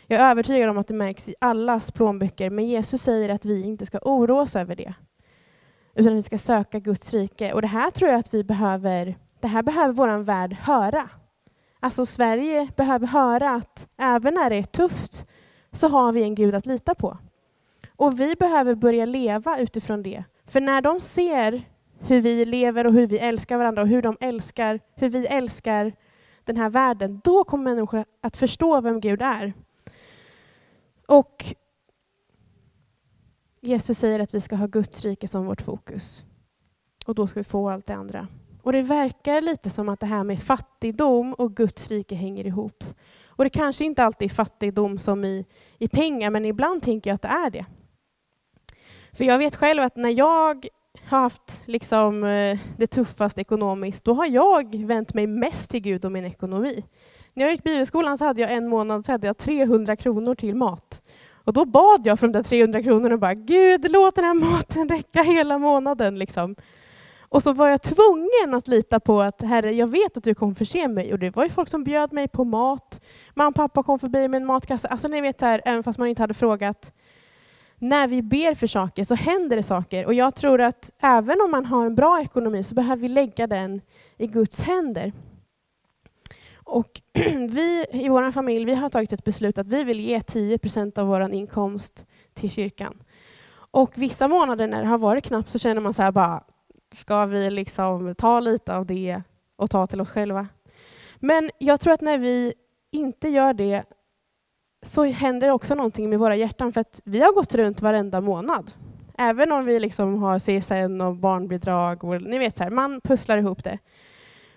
jag 0.08 0.22
är 0.22 0.32
övertygad 0.32 0.70
om 0.70 0.78
att 0.78 0.88
det 0.88 0.94
märks 0.94 1.30
i 1.30 1.36
allas 1.40 1.92
plånböcker, 1.92 2.50
men 2.50 2.68
Jesus 2.68 3.02
säger 3.02 3.30
att 3.30 3.46
vi 3.46 3.64
inte 3.64 3.86
ska 3.86 4.00
oroa 4.02 4.42
oss 4.42 4.56
över 4.56 4.76
det 4.76 4.94
utan 5.96 6.16
vi 6.16 6.22
ska 6.22 6.38
söka 6.38 6.80
Guds 6.80 7.14
rike. 7.14 7.54
Och 7.54 7.62
det 7.62 7.68
här 7.68 7.92
tror 7.92 8.12
jag 8.12 8.20
att 8.20 8.34
vi 8.34 8.44
behöver, 8.44 9.18
det 9.40 9.48
här 9.48 9.64
behöver 9.64 9.94
vår 9.94 10.18
värld 10.18 10.54
höra. 10.54 11.10
Alltså 11.80 12.06
Sverige 12.06 12.68
behöver 12.76 13.08
höra 13.08 13.50
att 13.50 13.88
även 13.98 14.34
när 14.34 14.50
det 14.50 14.56
är 14.56 14.64
tufft 14.64 15.26
så 15.72 15.88
har 15.88 16.12
vi 16.12 16.24
en 16.24 16.36
Gud 16.36 16.56
att 16.56 16.66
lita 16.66 16.96
på. 16.96 17.18
Och 17.96 18.20
vi 18.20 18.36
behöver 18.36 18.76
börja 18.76 19.06
leva 19.06 19.60
utifrån 19.60 20.04
det. 20.04 20.24
För 20.46 20.62
när 20.62 20.82
de 20.82 21.02
ser 21.02 21.64
hur 22.00 22.22
vi 22.22 22.46
lever 22.46 22.88
och 22.88 22.94
hur 22.94 23.08
vi 23.08 23.20
älskar 23.20 23.58
varandra 23.58 23.82
och 23.82 23.88
hur 23.88 24.02
de 24.02 24.18
älskar, 24.20 24.80
hur 24.96 25.10
vi 25.10 25.26
älskar 25.26 25.94
den 26.44 26.58
här 26.58 26.70
världen, 26.70 27.22
då 27.24 27.44
kommer 27.44 27.64
människor 27.64 28.06
att 28.22 28.38
förstå 28.38 28.82
vem 28.82 29.00
Gud 29.00 29.22
är. 29.22 29.54
Och 31.08 31.56
Jesus 33.66 33.98
säger 34.00 34.20
att 34.20 34.34
vi 34.34 34.42
ska 34.42 34.56
ha 34.56 34.68
Guds 34.68 35.02
rike 35.02 35.28
som 35.28 35.46
vårt 35.46 35.62
fokus. 35.62 36.26
Och 37.06 37.16
då 37.16 37.28
ska 37.28 37.40
vi 37.40 37.44
få 37.44 37.70
allt 37.70 37.88
det 37.88 37.96
andra. 37.96 38.28
Och 38.62 38.72
det 38.72 38.82
verkar 38.82 39.42
lite 39.42 39.70
som 39.70 39.90
att 39.90 40.00
det 40.00 40.06
här 40.06 40.24
med 40.24 40.44
fattigdom 40.44 41.34
och 41.34 41.56
Guds 41.56 41.88
rike 41.88 42.16
hänger 42.16 42.48
ihop. 42.48 42.84
Och 43.28 43.44
det 43.44 43.50
kanske 43.50 43.86
inte 43.86 44.04
alltid 44.04 44.32
är 44.32 44.36
fattigdom 44.36 45.00
som 45.00 45.26
i, 45.26 45.46
i 45.78 45.88
pengar, 45.88 46.30
men 46.30 46.46
ibland 46.46 46.84
tänker 46.84 47.10
jag 47.10 47.16
att 47.16 47.22
det 47.22 47.28
är 47.28 47.50
det. 47.50 47.66
För 49.14 49.24
jag 49.24 49.38
vet 49.38 49.56
själv 49.56 49.84
att 49.84 49.96
när 49.96 50.10
jag 50.10 50.26
har 50.28 50.70
haft 51.06 51.64
liksom, 51.66 52.24
eh, 52.24 52.60
det 52.78 52.88
tuffast 52.88 53.38
ekonomiskt, 53.38 54.04
då 54.04 54.14
har 54.14 54.26
jag 54.26 54.76
vänt 54.76 55.14
mig 55.14 55.28
mest 55.28 55.70
till 55.70 55.82
Gud 55.82 56.06
och 56.06 56.12
min 56.12 56.26
ekonomi. 56.26 56.84
När 57.34 57.44
jag 57.44 57.52
gick 57.52 57.64
bibelskolan 57.64 58.18
så 58.18 58.26
hade 58.26 58.42
jag 58.42 58.52
en 58.52 58.68
månad 58.68 59.06
så 59.06 59.12
hade 59.12 59.28
jag 59.28 59.38
300 59.38 59.96
kronor 59.96 60.36
till 60.36 60.56
mat. 60.56 61.02
Och 61.46 61.54
då 61.54 61.66
bad 61.66 62.02
jag 62.04 62.20
för 62.20 62.28
de 62.28 62.34
där 62.34 62.44
300 62.44 62.84
kronorna 62.84 63.14
och 63.14 63.20
bara, 63.20 63.34
Gud, 63.34 63.92
låt 63.92 64.16
den 64.16 64.26
här 64.26 64.34
maten 64.34 64.90
räcka 64.90 65.24
hela 65.24 65.58
månaden. 65.58 66.20
Liksom. 66.20 66.56
Och 67.34 67.44
så 67.44 67.54
var 67.54 67.68
jag 67.68 67.82
tvungen 67.82 68.54
att 68.54 68.68
lita 68.68 69.00
på 69.00 69.22
att 69.22 69.42
Herre, 69.42 69.74
jag 69.74 69.88
vet 69.88 70.18
att 70.18 70.24
du 70.24 70.36
kommer 70.36 70.54
förse 70.54 70.88
mig. 70.88 71.14
Och 71.14 71.20
det 71.20 71.36
var 71.36 71.44
ju 71.44 71.50
folk 71.50 71.70
som 71.70 71.84
bjöd 71.84 72.14
mig 72.14 72.28
på 72.28 72.44
mat. 72.44 73.02
Mamma 73.34 73.48
och 73.48 73.56
pappa 73.56 73.84
kom 73.84 74.00
förbi 74.00 74.28
med 74.28 74.42
en 74.42 74.46
matkasse. 74.46 74.88
Alltså 74.88 75.08
ni 75.08 75.22
vet, 75.22 75.42
här, 75.42 75.62
även 75.66 75.84
fast 75.84 76.00
man 76.00 76.08
inte 76.08 76.22
hade 76.22 76.34
frågat. 76.34 76.94
När 77.80 78.08
vi 78.08 78.22
ber 78.22 78.56
för 78.56 78.68
saker 78.68 79.04
så 79.04 79.16
händer 79.16 79.56
det 79.56 79.64
saker. 79.64 80.06
Och 80.06 80.14
jag 80.14 80.36
tror 80.36 80.62
att 80.62 80.92
även 81.00 81.42
om 81.42 81.52
man 81.52 81.66
har 81.66 81.86
en 81.86 81.96
bra 81.96 82.22
ekonomi 82.22 82.64
så 82.64 82.76
behöver 82.76 83.02
vi 83.02 83.08
lägga 83.08 83.48
den 83.48 83.82
i 84.18 84.28
Guds 84.28 84.62
händer. 84.62 85.12
Och 86.64 87.02
vi 87.50 87.86
i 87.92 88.10
vår 88.10 88.32
familj 88.32 88.66
vi 88.66 88.76
har 88.76 88.90
tagit 88.90 89.14
ett 89.14 89.24
beslut 89.24 89.58
att 89.58 89.68
vi 89.68 89.84
vill 89.84 90.00
ge 90.00 90.22
10 90.22 90.60
av 90.96 91.08
vår 91.08 91.34
inkomst 91.34 92.06
till 92.34 92.50
kyrkan. 92.50 93.04
Och 93.54 93.92
vissa 93.96 94.28
månader 94.28 94.68
när 94.68 94.82
det 94.82 94.88
har 94.88 94.98
varit 94.98 95.24
knappt 95.24 95.50
så 95.50 95.60
känner 95.60 95.82
man 95.82 95.94
så 95.94 96.02
här 96.02 96.12
bara, 96.12 96.44
ska 96.96 97.26
vi 97.26 97.50
liksom 97.50 98.16
ta 98.16 98.40
lite 98.40 98.76
av 98.76 98.86
det 98.86 99.22
och 99.56 99.72
ta 99.72 99.88
till 99.88 100.02
oss 100.02 100.10
själva? 100.10 100.48
Men 101.20 101.50
jag 101.58 101.80
tror 101.80 101.94
att 101.94 102.02
när 102.02 102.18
vi 102.18 102.54
inte 102.92 103.30
gör 103.30 103.54
det 103.54 103.84
så 104.82 105.04
händer 105.04 105.48
det 105.48 105.54
också 105.54 105.76
någonting 105.76 106.10
med 106.10 106.20
våra 106.20 106.36
hjärtan 106.36 106.74
för 106.74 106.82
att 106.82 107.02
vi 107.06 107.20
har 107.20 107.34
gått 107.34 107.56
runt 107.56 107.82
varenda 107.82 108.22
månad. 108.22 108.72
Även 109.18 109.52
om 109.52 109.66
vi 109.66 109.80
liksom 109.80 110.24
har 110.24 110.40
CSN 110.40 111.02
och 111.02 111.16
barnbidrag 111.16 112.04
och 112.04 112.22
ni 112.22 112.38
vet 112.38 112.58
så 112.58 112.64
här, 112.64 112.70
man 112.70 113.02
pusslar 113.02 113.38
ihop 113.38 113.64
det. 113.64 113.80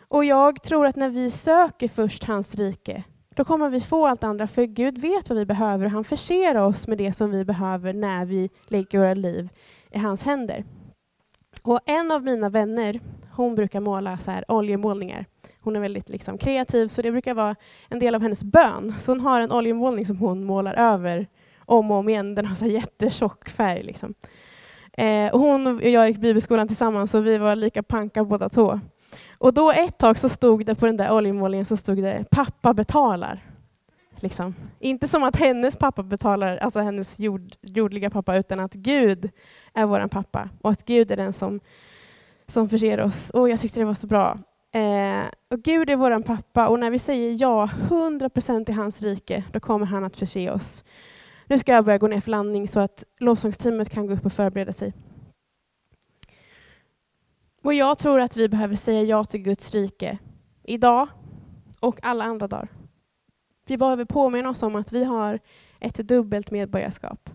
Och 0.08 0.24
jag 0.24 0.62
tror 0.62 0.86
att 0.86 0.96
när 0.96 1.08
vi 1.08 1.30
söker 1.30 1.88
först 1.88 2.24
hans 2.24 2.54
rike, 2.54 3.04
då 3.34 3.44
kommer 3.44 3.68
vi 3.68 3.80
få 3.80 4.06
allt 4.06 4.24
andra, 4.24 4.46
för 4.46 4.62
Gud 4.62 4.98
vet 4.98 5.28
vad 5.28 5.38
vi 5.38 5.46
behöver 5.46 5.84
och 5.84 5.90
han 5.90 6.04
förser 6.04 6.56
oss 6.56 6.88
med 6.88 6.98
det 6.98 7.12
som 7.12 7.30
vi 7.30 7.44
behöver 7.44 7.92
när 7.92 8.24
vi 8.24 8.50
lägger 8.68 8.98
våra 8.98 9.14
liv 9.14 9.48
i 9.90 9.98
hans 9.98 10.22
händer. 10.22 10.64
Och 11.62 11.80
en 11.86 12.10
av 12.10 12.22
mina 12.22 12.48
vänner, 12.48 13.00
hon 13.30 13.54
brukar 13.54 13.80
måla 13.80 14.18
så 14.18 14.30
här 14.30 14.44
oljemålningar. 14.48 15.26
Hon 15.60 15.76
är 15.76 15.80
väldigt 15.80 16.08
liksom 16.08 16.38
kreativ, 16.38 16.88
så 16.88 17.02
det 17.02 17.12
brukar 17.12 17.34
vara 17.34 17.56
en 17.88 17.98
del 17.98 18.14
av 18.14 18.22
hennes 18.22 18.44
bön. 18.44 18.94
Så 18.98 19.12
hon 19.12 19.20
har 19.20 19.40
en 19.40 19.52
oljemålning 19.52 20.06
som 20.06 20.16
hon 20.16 20.44
målar 20.44 20.74
över 20.74 21.26
om 21.58 21.90
och 21.90 21.96
om 21.96 22.08
igen. 22.08 22.34
Den 22.34 22.46
har 22.46 22.54
så 22.54 22.64
här 22.64 22.72
jättetjock 22.72 23.48
färg. 23.48 23.82
Liksom. 23.82 24.14
Eh, 24.92 25.32
och 25.32 25.40
hon 25.40 25.66
och 25.66 25.82
jag 25.82 26.08
gick 26.08 26.18
bibelskolan 26.18 26.68
tillsammans, 26.68 27.10
så 27.10 27.20
vi 27.20 27.38
var 27.38 27.56
lika 27.56 27.82
panka 27.82 28.24
båda 28.24 28.48
två. 28.48 28.80
Och 29.38 29.54
då 29.54 29.72
ett 29.72 29.98
tag 29.98 30.18
så 30.18 30.28
stod 30.28 30.66
det 30.66 30.74
på 30.74 30.86
den 30.86 30.96
där 30.96 31.12
oljemålningen 31.12 31.66
så 31.66 31.76
stod 31.76 32.02
det 32.02 32.24
pappa 32.30 32.74
betalar. 32.74 33.44
Liksom. 34.20 34.54
Inte 34.78 35.08
som 35.08 35.22
att 35.22 35.36
hennes 35.36 35.76
pappa 35.76 36.02
betalar, 36.02 36.56
alltså 36.56 36.80
hennes 36.80 37.18
jord, 37.18 37.54
jordliga 37.62 38.10
pappa, 38.10 38.36
utan 38.36 38.60
att 38.60 38.74
Gud 38.74 39.30
är 39.74 39.86
vår 39.86 40.08
pappa 40.08 40.48
och 40.62 40.70
att 40.70 40.84
Gud 40.84 41.10
är 41.10 41.16
den 41.16 41.32
som, 41.32 41.60
som 42.46 42.68
förser 42.68 43.00
oss. 43.00 43.30
Och 43.30 43.48
jag 43.48 43.60
tyckte 43.60 43.80
det 43.80 43.84
var 43.84 43.94
så 43.94 44.06
bra. 44.06 44.38
Eh, 44.72 45.24
och 45.50 45.62
Gud 45.62 45.90
är 45.90 45.96
vår 45.96 46.22
pappa 46.22 46.68
och 46.68 46.78
när 46.78 46.90
vi 46.90 46.98
säger 46.98 47.36
ja, 47.40 47.70
100% 47.88 48.64
till 48.64 48.74
hans 48.74 49.02
rike, 49.02 49.44
då 49.52 49.60
kommer 49.60 49.86
han 49.86 50.04
att 50.04 50.16
förse 50.16 50.50
oss. 50.50 50.84
Nu 51.46 51.58
ska 51.58 51.72
jag 51.72 51.84
börja 51.84 51.98
gå 51.98 52.06
ner 52.06 52.20
för 52.20 52.30
landning 52.30 52.68
så 52.68 52.80
att 52.80 53.04
lovsångsteamet 53.18 53.90
kan 53.90 54.06
gå 54.06 54.14
upp 54.14 54.26
och 54.26 54.32
förbereda 54.32 54.72
sig. 54.72 54.92
Och 57.66 57.74
jag 57.74 57.98
tror 57.98 58.20
att 58.20 58.36
vi 58.36 58.48
behöver 58.48 58.76
säga 58.76 59.02
ja 59.02 59.24
till 59.24 59.40
Guds 59.40 59.74
rike 59.74 60.18
idag 60.62 61.08
och 61.80 61.98
alla 62.02 62.24
andra 62.24 62.48
dagar. 62.48 62.68
Vi 63.66 63.76
behöver 63.78 64.04
påminna 64.04 64.50
oss 64.50 64.62
om 64.62 64.76
att 64.76 64.92
vi 64.92 65.04
har 65.04 65.40
ett 65.80 65.94
dubbelt 65.94 66.50
medborgarskap. 66.50 67.30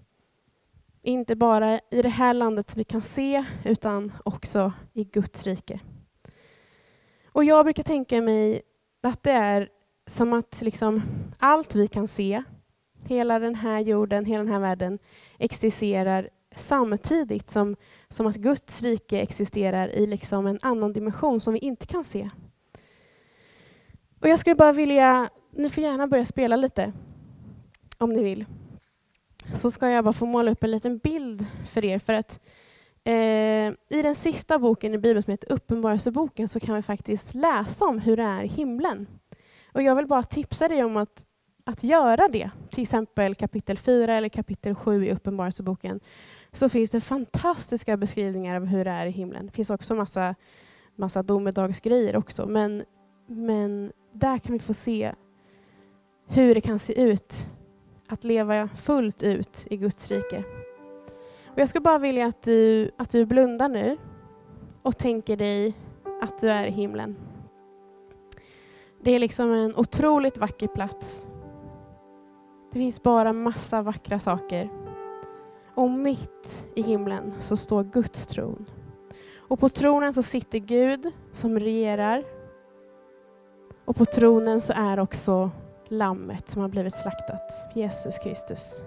Inte 1.02 1.36
bara 1.36 1.80
i 1.92 2.02
det 2.02 2.10
här 2.10 2.34
landet 2.34 2.70
som 2.70 2.80
vi 2.80 2.84
kan 2.84 3.02
se, 3.02 3.46
utan 3.66 4.12
också 4.26 4.74
i 4.94 5.04
Guds 5.04 5.48
rike. 5.48 5.80
Och 7.26 7.44
jag 7.44 7.66
brukar 7.66 7.84
tänka 7.84 8.22
mig 8.22 8.62
att 9.04 9.24
det 9.24 9.32
är 9.32 9.70
som 10.08 10.34
att 10.34 10.62
liksom 10.62 11.02
allt 11.40 11.76
vi 11.76 11.88
kan 11.88 12.08
se, 12.08 12.44
hela 13.06 13.40
den 13.40 13.56
här 13.56 13.80
jorden, 13.80 14.26
hela 14.26 14.44
den 14.44 14.54
här 14.54 14.60
världen, 14.60 15.00
existerar 15.38 16.30
samtidigt 16.56 17.50
som, 17.50 17.76
som 18.12 18.28
att 18.28 18.36
Guds 18.36 18.82
rike 18.82 19.20
existerar 19.22 19.88
i 19.88 20.08
liksom 20.08 20.48
en 20.48 20.60
annan 20.62 20.94
dimension 20.94 21.42
som 21.42 21.54
vi 21.54 21.60
inte 21.60 21.86
kan 21.86 22.04
se. 22.04 22.30
Och 24.20 24.28
jag 24.28 24.40
skulle 24.40 24.56
bara 24.56 24.74
vilja, 24.74 25.30
ni 25.52 25.70
får 25.70 25.84
gärna 25.84 26.08
börja 26.08 26.26
spela 26.26 26.56
lite. 26.56 26.94
om 27.98 28.14
ni 28.14 28.24
vill, 28.24 28.46
så 29.54 29.72
ska 29.72 29.90
jag 29.90 30.04
bara 30.04 30.14
få 30.14 30.26
måla 30.26 30.52
upp 30.52 30.64
en 30.64 30.72
liten 30.72 30.98
bild 30.98 31.46
för 31.66 31.86
er. 31.86 32.00
För 32.00 32.14
att 32.14 32.40
eh, 33.04 33.98
i 33.98 34.02
den 34.04 34.16
sista 34.16 34.60
boken 34.60 34.94
i 34.94 34.98
Bibeln 34.98 35.24
som 35.24 35.32
heter 35.32 35.52
Uppenbarelseboken 35.52 36.48
så 36.48 36.60
kan 36.60 36.76
vi 36.76 36.82
faktiskt 36.82 37.34
läsa 37.34 37.86
om 37.86 38.00
hur 38.00 38.18
det 38.18 38.24
är 38.24 38.44
i 38.44 38.48
himlen. 38.48 39.08
Och 39.74 39.82
jag 39.82 39.96
vill 39.96 40.08
bara 40.08 40.24
tipsa 40.24 40.68
dig 40.68 40.84
om 40.84 40.98
att, 40.98 41.24
att 41.64 41.84
göra 41.84 42.28
det. 42.28 42.52
Till 42.70 42.82
exempel 42.82 43.36
kapitel 43.36 43.78
4 43.78 44.14
eller 44.14 44.30
kapitel 44.30 44.76
7 44.76 45.06
i 45.06 45.12
Uppenbarelseboken. 45.12 46.00
Så 46.54 46.70
finns 46.70 46.92
det 46.92 47.02
fantastiska 47.02 47.98
beskrivningar 47.98 48.56
av 48.56 48.66
hur 48.66 48.86
det 48.86 48.92
är 48.92 49.06
i 49.06 49.12
himlen. 49.12 49.46
Det 49.46 49.52
finns 49.52 49.70
också 49.70 49.96
massa, 49.96 50.36
massa 50.96 51.24
domedagsgrejer 51.24 52.16
också. 52.16 52.46
Men, 52.46 52.84
men 53.28 53.92
där 54.12 54.38
kan 54.38 54.54
vi 54.54 54.60
få 54.60 54.74
se 54.74 55.14
hur 56.28 56.56
det 56.56 56.62
kan 56.62 56.80
se 56.80 57.02
ut 57.02 57.50
att 58.08 58.24
leva 58.24 58.68
fullt 58.68 59.24
ut 59.24 59.66
i 59.70 59.78
Guds 59.78 60.12
rike. 60.12 60.44
Och 61.46 61.60
jag 61.60 61.70
skulle 61.70 61.84
bara 61.84 62.00
vilja 62.00 62.26
att 62.26 62.42
du, 62.42 62.92
att 62.98 63.10
du 63.10 63.26
blundar 63.26 63.70
nu 63.70 63.98
och 64.82 64.98
tänker 64.98 65.38
dig 65.38 65.74
att 66.22 66.40
du 66.40 66.50
är 66.50 66.66
i 66.66 66.72
himlen. 66.72 67.16
Det 69.02 69.12
är 69.12 69.20
liksom 69.20 69.52
en 69.52 69.76
otroligt 69.76 70.38
vacker 70.38 70.68
plats. 70.68 71.28
Det 72.72 72.80
finns 72.80 73.04
bara 73.04 73.34
massa 73.34 73.82
vackra 73.82 74.20
saker. 74.20 74.81
Och 75.82 75.90
mitt 75.90 76.66
i 76.76 76.82
himlen 76.82 77.34
så 77.40 77.58
står 77.58 77.84
Guds 77.84 78.28
tron. 78.28 78.66
Och 79.38 79.60
på 79.60 79.70
tronen 79.70 80.14
så 80.14 80.24
sitter 80.24 80.60
Gud 80.60 81.12
som 81.32 81.60
regerar. 81.60 82.24
Och 83.86 83.96
på 83.96 84.06
tronen 84.06 84.62
så 84.62 84.74
är 84.76 85.00
också 85.00 85.52
lammet 85.88 86.50
som 86.50 86.62
har 86.62 86.70
blivit 86.70 86.96
slaktat, 86.96 87.52
Jesus 87.76 88.20
Kristus. 88.20 88.82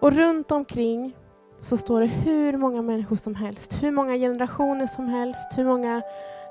Och 0.00 0.12
runt 0.12 0.52
omkring 0.52 1.16
så 1.60 1.76
står 1.76 2.00
det 2.00 2.06
hur 2.06 2.56
många 2.56 2.82
människor 2.82 3.16
som 3.16 3.34
helst, 3.34 3.82
hur 3.82 3.90
många 3.90 4.14
generationer 4.14 4.86
som 4.86 5.08
helst, 5.08 5.58
hur 5.58 5.64
många 5.64 6.02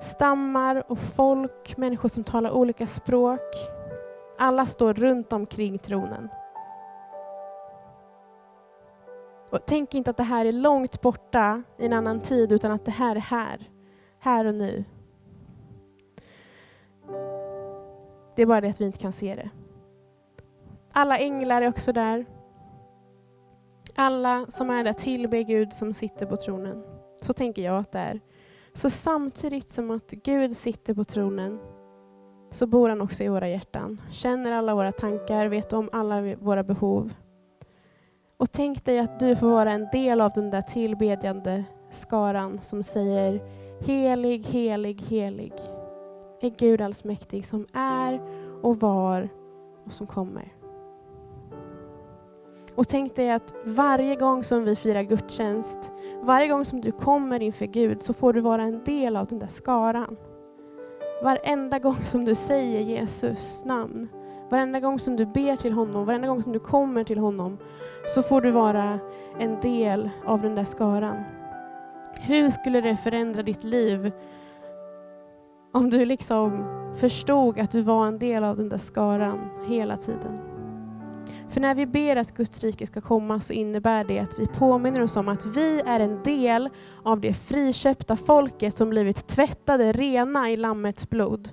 stammar 0.01 0.83
och 0.88 0.99
folk, 0.99 1.77
människor 1.77 2.10
som 2.10 2.23
talar 2.23 2.51
olika 2.51 2.88
språk. 2.88 3.55
Alla 4.38 4.65
står 4.65 4.93
runt 4.93 5.33
omkring 5.33 5.79
tronen. 5.79 6.29
Och 9.58 9.65
tänk 9.65 9.93
inte 9.93 10.10
att 10.10 10.17
det 10.17 10.24
här 10.24 10.46
är 10.46 10.52
långt 10.52 11.02
borta 11.02 11.63
i 11.78 11.86
en 11.86 11.93
annan 11.93 12.22
tid, 12.22 12.52
utan 12.52 12.72
att 12.72 12.86
det 12.86 12.91
här 12.91 13.15
är 13.15 13.20
här, 13.20 13.70
här 14.20 14.46
och 14.46 14.56
nu. 14.56 14.84
Det 18.36 18.41
är 18.41 18.46
bara 18.46 18.62
det 18.62 18.70
att 18.70 18.82
vi 18.82 18.86
inte 18.86 19.00
kan 19.00 19.13
se 19.13 19.36
det. 19.36 19.50
Alla 20.93 21.17
änglar 21.17 21.62
är 21.62 21.70
också 21.70 21.93
där. 21.93 22.26
Alla 23.96 24.46
som 24.50 24.70
är 24.70 24.84
där 24.84 24.93
tillber 24.93 25.41
Gud 25.41 25.74
som 25.74 25.93
sitter 25.93 26.26
på 26.26 26.38
tronen. 26.38 26.84
Så 27.22 27.34
tänker 27.34 27.62
jag 27.62 27.78
att 27.78 27.91
det 27.91 28.00
är. 28.00 28.22
Så 28.74 28.89
samtidigt 28.89 29.70
som 29.70 29.91
att 29.91 30.10
Gud 30.10 30.58
sitter 30.58 30.93
på 30.93 31.04
tronen 31.04 31.60
så 32.52 32.67
bor 32.67 32.89
han 32.89 33.02
också 33.02 33.24
i 33.24 33.28
våra 33.28 33.50
hjärtan. 33.50 34.02
Känner 34.12 34.52
alla 34.52 34.76
våra 34.76 34.91
tankar, 34.91 35.48
vet 35.48 35.74
om 35.74 35.89
alla 35.91 36.36
våra 36.36 36.63
behov. 36.63 37.13
Och 38.38 38.52
tänk 38.52 38.86
dig 38.86 39.00
att 39.00 39.19
du 39.19 39.36
får 39.36 39.47
vara 39.50 39.71
en 39.71 39.88
del 39.91 40.21
av 40.21 40.32
den 40.36 40.50
där 40.50 40.62
tillbedjande 40.62 41.63
skaran 41.89 42.60
som 42.62 42.84
säger 42.84 43.41
Helig, 43.80 44.45
helig, 44.45 45.02
helig 45.02 45.54
är 46.41 46.50
Gud 46.50 46.82
allsmäktig 46.82 47.45
som 47.45 47.65
är 47.73 48.21
och 48.62 48.80
var 48.80 49.30
och 49.86 49.93
som 49.93 50.08
kommer. 50.08 50.54
Och 52.76 52.88
tänk 52.88 53.15
dig 53.15 53.32
att 53.32 53.56
varje 53.63 54.15
gång 54.15 54.43
som 54.43 54.63
vi 54.63 54.76
firar 54.76 55.02
gudstjänst, 55.02 55.91
varje 56.23 56.47
gång 56.47 56.65
som 56.65 56.82
du 56.82 56.91
kommer 56.91 57.41
inför 57.41 57.65
Gud 57.65 58.02
så 58.02 58.13
får 58.13 58.34
du 58.34 58.41
vara 58.41 58.63
en 58.63 58.84
del 58.84 59.15
av 59.15 59.28
den 59.28 59.39
där 59.39 59.47
skaran. 59.47 60.17
Varenda 61.23 61.80
gång 61.80 62.04
som 62.04 62.26
du 62.26 62.36
säger 62.36 62.80
Jesus 62.80 63.65
namn, 63.65 64.08
varenda 64.49 64.79
gång 64.79 64.99
som 64.99 65.15
du 65.15 65.25
ber 65.25 65.55
till 65.55 65.73
honom, 65.73 66.05
varenda 66.05 66.27
gång 66.27 66.43
som 66.43 66.53
du 66.53 66.60
kommer 66.60 67.03
till 67.03 67.17
honom 67.17 67.57
så 68.15 68.23
får 68.23 68.41
du 68.41 68.51
vara 68.51 68.99
en 69.39 69.60
del 69.62 70.10
av 70.25 70.41
den 70.41 70.55
där 70.55 70.63
skaran. 70.63 71.23
Hur 72.21 72.49
skulle 72.49 72.81
det 72.81 72.97
förändra 72.97 73.43
ditt 73.43 73.63
liv 73.63 74.12
om 75.71 75.89
du 75.89 76.05
liksom 76.05 76.65
förstod 76.99 77.60
att 77.60 77.71
du 77.71 77.81
var 77.81 78.07
en 78.07 78.19
del 78.19 78.43
av 78.43 78.57
den 78.57 78.69
där 78.69 78.77
skaran 78.77 79.49
hela 79.67 79.97
tiden? 79.97 80.39
För 81.49 81.62
när 81.62 81.75
vi 81.75 81.86
ber 81.86 82.15
att 82.15 82.36
Guds 82.36 82.63
rike 82.63 82.88
ska 82.88 83.01
komma 83.01 83.39
så 83.39 83.53
innebär 83.53 84.03
det 84.03 84.19
att 84.19 84.39
vi 84.39 84.47
påminner 84.47 85.03
oss 85.03 85.15
om 85.15 85.27
att 85.27 85.45
vi 85.45 85.81
är 85.86 85.99
en 85.99 86.23
del 86.23 86.69
av 87.03 87.19
det 87.21 87.33
friköpta 87.33 88.15
folket 88.15 88.77
som 88.77 88.89
blivit 88.89 89.27
tvättade 89.27 89.91
rena 89.91 90.49
i 90.49 90.57
Lammets 90.57 91.10
blod. 91.10 91.49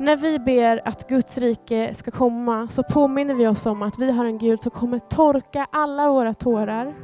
När 0.00 0.16
vi 0.16 0.38
ber 0.38 0.88
att 0.88 1.08
Guds 1.08 1.38
rike 1.38 1.94
ska 1.94 2.10
komma 2.10 2.68
så 2.68 2.82
påminner 2.82 3.34
vi 3.34 3.46
oss 3.46 3.66
om 3.66 3.82
att 3.82 3.98
vi 3.98 4.10
har 4.10 4.24
en 4.24 4.38
Gud 4.38 4.62
som 4.62 4.70
kommer 4.70 4.98
torka 4.98 5.66
alla 5.72 6.10
våra 6.10 6.34
tårar 6.34 6.94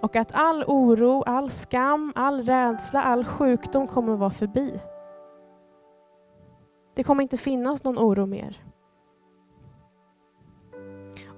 och 0.00 0.16
att 0.16 0.30
all 0.32 0.64
oro, 0.66 1.22
all 1.22 1.50
skam, 1.50 2.12
all 2.14 2.42
rädsla, 2.42 3.02
all 3.02 3.24
sjukdom 3.24 3.86
kommer 3.86 4.16
vara 4.16 4.30
förbi. 4.30 4.80
Det 6.94 7.04
kommer 7.04 7.22
inte 7.22 7.36
finnas 7.36 7.84
någon 7.84 7.98
oro 7.98 8.26
mer. 8.26 8.62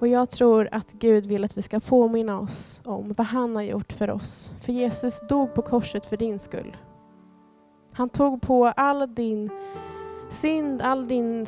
Och 0.00 0.08
jag 0.08 0.30
tror 0.30 0.68
att 0.72 0.92
Gud 0.92 1.26
vill 1.26 1.44
att 1.44 1.58
vi 1.58 1.62
ska 1.62 1.80
påminna 1.80 2.40
oss 2.40 2.80
om 2.84 3.14
vad 3.16 3.26
han 3.26 3.56
har 3.56 3.62
gjort 3.62 3.92
för 3.92 4.10
oss. 4.10 4.52
För 4.60 4.72
Jesus 4.72 5.20
dog 5.28 5.54
på 5.54 5.62
korset 5.62 6.06
för 6.06 6.16
din 6.16 6.38
skull. 6.38 6.76
Han 7.92 8.08
tog 8.08 8.42
på 8.42 8.66
all 8.66 9.14
din 9.14 9.50
synd, 10.34 10.82
all 10.82 11.08
din 11.08 11.46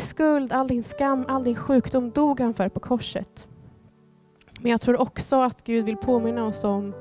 skuld, 0.00 0.52
all 0.52 0.66
din 0.66 0.84
skam, 0.84 1.24
all 1.28 1.44
din 1.44 1.56
sjukdom 1.56 2.10
dog 2.10 2.40
han 2.40 2.54
för 2.54 2.68
på 2.68 2.80
korset. 2.80 3.48
Men 4.60 4.70
jag 4.70 4.80
tror 4.80 5.00
också 5.00 5.40
att 5.40 5.64
Gud 5.64 5.84
vill 5.84 5.96
påminna 5.96 6.46
oss 6.46 6.64
om 6.64 6.94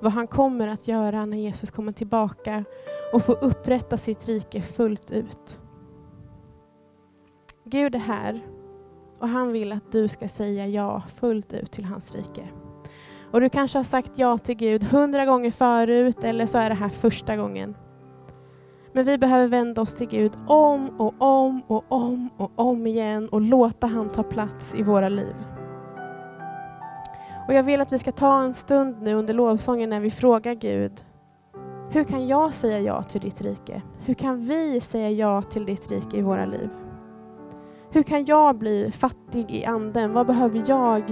vad 0.00 0.12
han 0.12 0.26
kommer 0.26 0.68
att 0.68 0.88
göra 0.88 1.26
när 1.26 1.36
Jesus 1.36 1.70
kommer 1.70 1.92
tillbaka 1.92 2.64
och 3.12 3.24
får 3.24 3.44
upprätta 3.44 3.96
sitt 3.96 4.28
rike 4.28 4.62
fullt 4.62 5.10
ut. 5.10 5.60
Gud 7.64 7.94
är 7.94 7.98
här 7.98 8.46
och 9.18 9.28
han 9.28 9.52
vill 9.52 9.72
att 9.72 9.92
du 9.92 10.08
ska 10.08 10.28
säga 10.28 10.66
ja 10.66 11.02
fullt 11.16 11.52
ut 11.52 11.72
till 11.72 11.84
hans 11.84 12.14
rike. 12.14 12.48
Och 13.30 13.40
du 13.40 13.48
kanske 13.48 13.78
har 13.78 13.84
sagt 13.84 14.12
ja 14.14 14.38
till 14.38 14.54
Gud 14.54 14.84
hundra 14.84 15.24
gånger 15.24 15.50
förut 15.50 16.24
eller 16.24 16.46
så 16.46 16.58
är 16.58 16.68
det 16.68 16.74
här 16.74 16.88
första 16.88 17.36
gången. 17.36 17.76
Men 18.92 19.04
vi 19.04 19.18
behöver 19.18 19.48
vända 19.48 19.82
oss 19.82 19.94
till 19.94 20.08
Gud 20.08 20.32
om 20.46 21.00
och 21.00 21.14
om 21.18 21.62
och 21.66 21.84
om 21.88 22.30
och 22.36 22.50
om 22.54 22.86
igen 22.86 23.28
och 23.28 23.40
låta 23.40 23.86
han 23.86 24.08
ta 24.08 24.22
plats 24.22 24.74
i 24.74 24.82
våra 24.82 25.08
liv. 25.08 25.34
Och 27.48 27.54
jag 27.54 27.62
vill 27.62 27.80
att 27.80 27.92
vi 27.92 27.98
ska 27.98 28.12
ta 28.12 28.42
en 28.42 28.54
stund 28.54 29.02
nu 29.02 29.14
under 29.14 29.34
lovsången 29.34 29.90
när 29.90 30.00
vi 30.00 30.10
frågar 30.10 30.54
Gud, 30.54 31.04
hur 31.92 32.04
kan 32.04 32.28
jag 32.28 32.54
säga 32.54 32.80
ja 32.80 33.02
till 33.02 33.20
ditt 33.20 33.40
rike? 33.40 33.82
Hur 34.04 34.14
kan 34.14 34.40
vi 34.40 34.80
säga 34.80 35.10
ja 35.10 35.42
till 35.42 35.66
ditt 35.66 35.90
rike 35.90 36.16
i 36.16 36.22
våra 36.22 36.46
liv? 36.46 36.70
Hur 37.90 38.02
kan 38.02 38.24
jag 38.24 38.58
bli 38.58 38.92
fattig 38.92 39.50
i 39.50 39.64
anden? 39.64 40.12
Vad 40.12 40.26
behöver 40.26 40.62
jag 40.66 41.02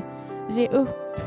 ge 0.49 0.69
upp? 0.69 1.21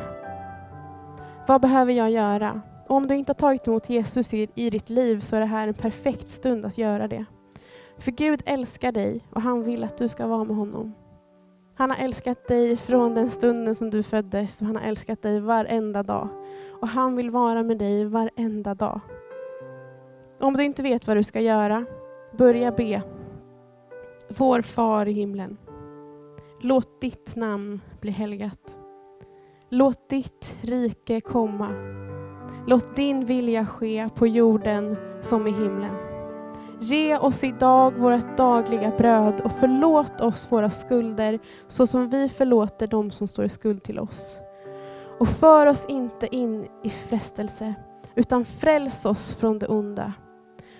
Vad 1.48 1.62
behöver 1.62 1.94
jag 1.94 2.12
göra? 2.12 2.62
Om 2.92 3.08
du 3.08 3.16
inte 3.16 3.30
har 3.30 3.36
tagit 3.36 3.68
emot 3.68 3.90
Jesus 3.90 4.34
i, 4.34 4.50
i 4.56 4.70
ditt 4.70 4.90
liv 4.90 5.20
så 5.20 5.36
är 5.36 5.40
det 5.40 5.46
här 5.46 5.68
en 5.68 5.74
perfekt 5.74 6.32
stund 6.32 6.66
att 6.66 6.78
göra 6.78 7.08
det. 7.08 7.26
För 7.98 8.12
Gud 8.12 8.42
älskar 8.46 8.92
dig 8.92 9.28
och 9.30 9.42
han 9.42 9.64
vill 9.64 9.84
att 9.84 9.98
du 9.98 10.08
ska 10.08 10.28
vara 10.28 10.44
med 10.44 10.56
honom. 10.56 10.94
Han 11.76 11.90
har 11.90 11.98
älskat 11.98 12.48
dig 12.48 12.78
från 12.78 13.16
den 13.16 13.30
stunden 13.30 13.76
som 13.76 13.90
du 13.90 14.04
föddes 14.04 14.62
och 14.62 14.68
han 14.68 14.76
har 14.76 14.84
älskat 14.84 15.22
dig 15.22 15.40
varenda 15.40 16.04
dag. 16.04 16.28
Och 16.82 16.88
han 16.88 17.16
vill 17.16 17.30
vara 17.30 17.64
med 17.64 17.78
dig 17.78 18.06
varenda 18.06 18.76
dag. 18.76 19.00
Om 20.39 20.58
du 20.58 20.64
inte 20.64 20.84
vet 20.84 21.08
vad 21.08 21.18
du 21.18 21.24
ska 21.24 21.39
göra, 21.39 21.86
börja 22.38 22.72
be 22.72 23.02
vår 24.28 24.62
far 24.62 25.06
i 25.08 25.12
himlen. 25.12 25.58
Låt 26.62 27.02
ditt 27.02 27.36
namn 27.36 27.82
bli 28.02 28.12
helgat. 28.12 28.78
Låt 29.70 30.10
ditt 30.10 30.58
rike 30.62 31.22
komma. 31.22 31.70
Låt 32.66 32.95
din 32.95 33.26
vilja 33.26 33.66
ske 33.66 34.09
på 34.16 34.28
jorden 34.28 34.97
som 35.22 35.47
i 35.47 35.51
himlen. 35.51 35.95
Ge 36.80 37.18
oss 37.18 37.43
idag 37.43 37.93
vårt 37.97 38.38
dagliga 38.38 38.91
bröd 38.97 39.41
och 39.41 39.51
förlåt 39.51 40.22
oss 40.22 40.47
våra 40.51 40.70
skulder 40.70 41.39
så 41.68 41.88
som 41.88 42.09
vi 42.09 42.30
förlåter 42.30 42.88
dem 42.88 43.12
som 43.12 43.28
står 43.28 43.45
i 43.45 43.49
skuld 43.49 43.84
till 43.84 43.99
oss. 43.99 44.39
Och 45.20 45.28
för 45.28 45.68
oss 45.68 45.86
inte 45.88 46.36
in 46.36 46.68
i 46.84 46.89
frestelse 46.89 47.74
utan 48.16 48.45
fräls 48.45 49.05
oss 49.05 49.34
från 49.34 49.59
det 49.59 49.68
onda. 49.68 50.14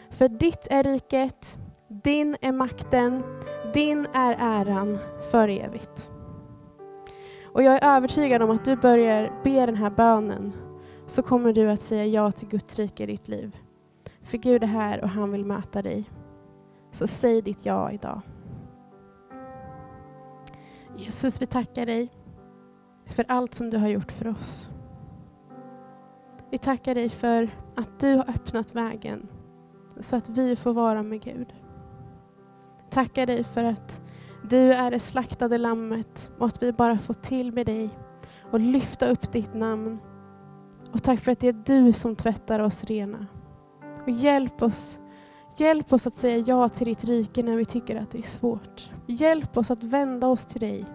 För 0.10 0.28
ditt 0.28 0.68
är 0.70 0.84
riket, 0.84 1.58
din 1.88 2.36
är 2.42 2.52
makten, 2.52 3.24
din 3.74 4.08
är 4.14 4.38
äran 4.40 4.98
för 5.32 5.48
evigt. 5.48 6.12
Och 7.54 7.64
jag 7.64 7.74
är 7.74 7.96
övertygad 7.96 8.42
om 8.42 8.52
att 8.52 8.66
du 8.66 8.76
börjar 8.76 9.32
be 9.44 9.66
den 9.66 9.76
här 9.76 9.90
bönen 9.90 10.54
så 11.12 11.22
kommer 11.22 11.54
du 11.54 11.72
att 11.72 11.82
säga 11.82 12.06
ja 12.06 12.32
till 12.32 12.48
Guds 12.48 12.80
rike 12.80 13.04
i 13.04 13.06
ditt 13.06 13.28
liv. 13.28 13.58
För 14.22 14.38
Gud 14.38 14.64
är 14.64 14.68
här 14.68 15.02
och 15.02 15.10
han 15.10 15.32
vill 15.32 15.46
möta 15.46 15.82
dig. 15.82 16.10
Så 16.92 17.08
säg 17.08 17.42
ditt 17.42 17.66
ja 17.66 17.92
idag. 17.92 18.22
Jesus, 20.98 21.42
vi 21.42 21.46
tackar 21.46 21.86
dig 21.86 22.10
för 23.06 23.26
allt 23.28 23.54
som 23.54 23.70
du 23.70 23.78
har 23.78 23.88
gjort 23.88 24.12
för 24.12 24.28
oss. 24.28 24.70
Vi 26.50 26.58
tackar 26.58 26.96
dig 26.96 27.10
för 27.10 27.50
att 27.76 28.00
du 28.00 28.16
har 28.16 28.30
öppnat 28.30 28.76
vägen 28.76 29.28
så 30.00 30.16
att 30.16 30.30
vi 30.30 30.56
får 30.56 30.74
vara 30.74 31.04
med 31.04 31.22
Gud. 31.22 31.54
Tackar 32.90 33.26
dig 33.26 33.44
för 33.44 33.64
att 33.64 34.02
du 34.50 34.74
är 34.74 34.92
det 34.92 35.00
slaktade 35.00 35.58
lammet 35.58 36.32
och 36.40 36.48
att 36.48 36.64
vi 36.64 36.72
bara 36.72 37.00
får 37.00 37.14
till 37.14 37.52
med 37.52 37.66
dig 37.66 37.90
och 38.52 38.60
lyfta 38.60 39.08
upp 39.08 39.32
ditt 39.32 39.54
namn. 39.54 40.00
Och 40.94 41.04
tack 41.04 41.20
för 41.20 41.32
att 41.32 41.40
det 41.40 41.48
är 41.48 41.64
du 41.66 41.94
som 41.94 42.16
tvättar 42.16 42.60
oss 42.60 42.84
rena. 42.84 43.28
Och 44.04 44.10
hjälp 44.10 44.62
oss, 44.62 45.00
hjälp 45.58 45.94
oss 45.94 46.08
att 46.08 46.14
säga 46.14 46.38
ja 46.38 46.70
till 46.70 46.88
ditt 46.88 47.04
rike 47.04 47.44
när 47.44 47.56
vi 47.56 47.66
tycker 47.66 47.96
att 47.96 48.12
det 48.12 48.18
är 48.18 48.24
svårt. 48.24 48.92
Hjälp 49.08 49.58
oss 49.58 49.72
att 49.72 49.84
vända 49.84 50.28
oss 50.28 50.46
till 50.46 50.62
dig. 50.62 50.86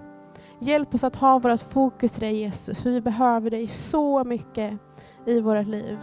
Hjälp 0.58 0.94
oss 0.94 1.04
att 1.04 1.16
ha 1.16 1.38
vårt 1.38 1.60
fokus 1.60 2.12
till 2.12 2.20
dig 2.20 2.36
Jesus, 2.36 2.82
för 2.82 2.90
vi 2.90 3.00
behöver 3.00 3.50
dig 3.50 3.68
så 3.68 4.24
mycket 4.24 4.78
i 5.26 5.40
våra 5.40 5.62
liv. 5.62 5.98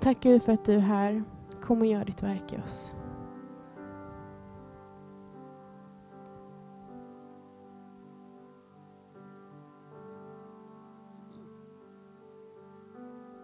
Tack 0.00 0.20
Gud 0.20 0.42
för 0.42 0.52
att 0.52 0.64
du 0.64 0.74
är 0.74 0.78
här. 0.78 1.24
Kom 1.62 1.80
och 1.80 1.86
gör 1.86 2.04
ditt 2.04 2.22
verk 2.22 2.52
i 2.52 2.56
oss. 2.56 2.94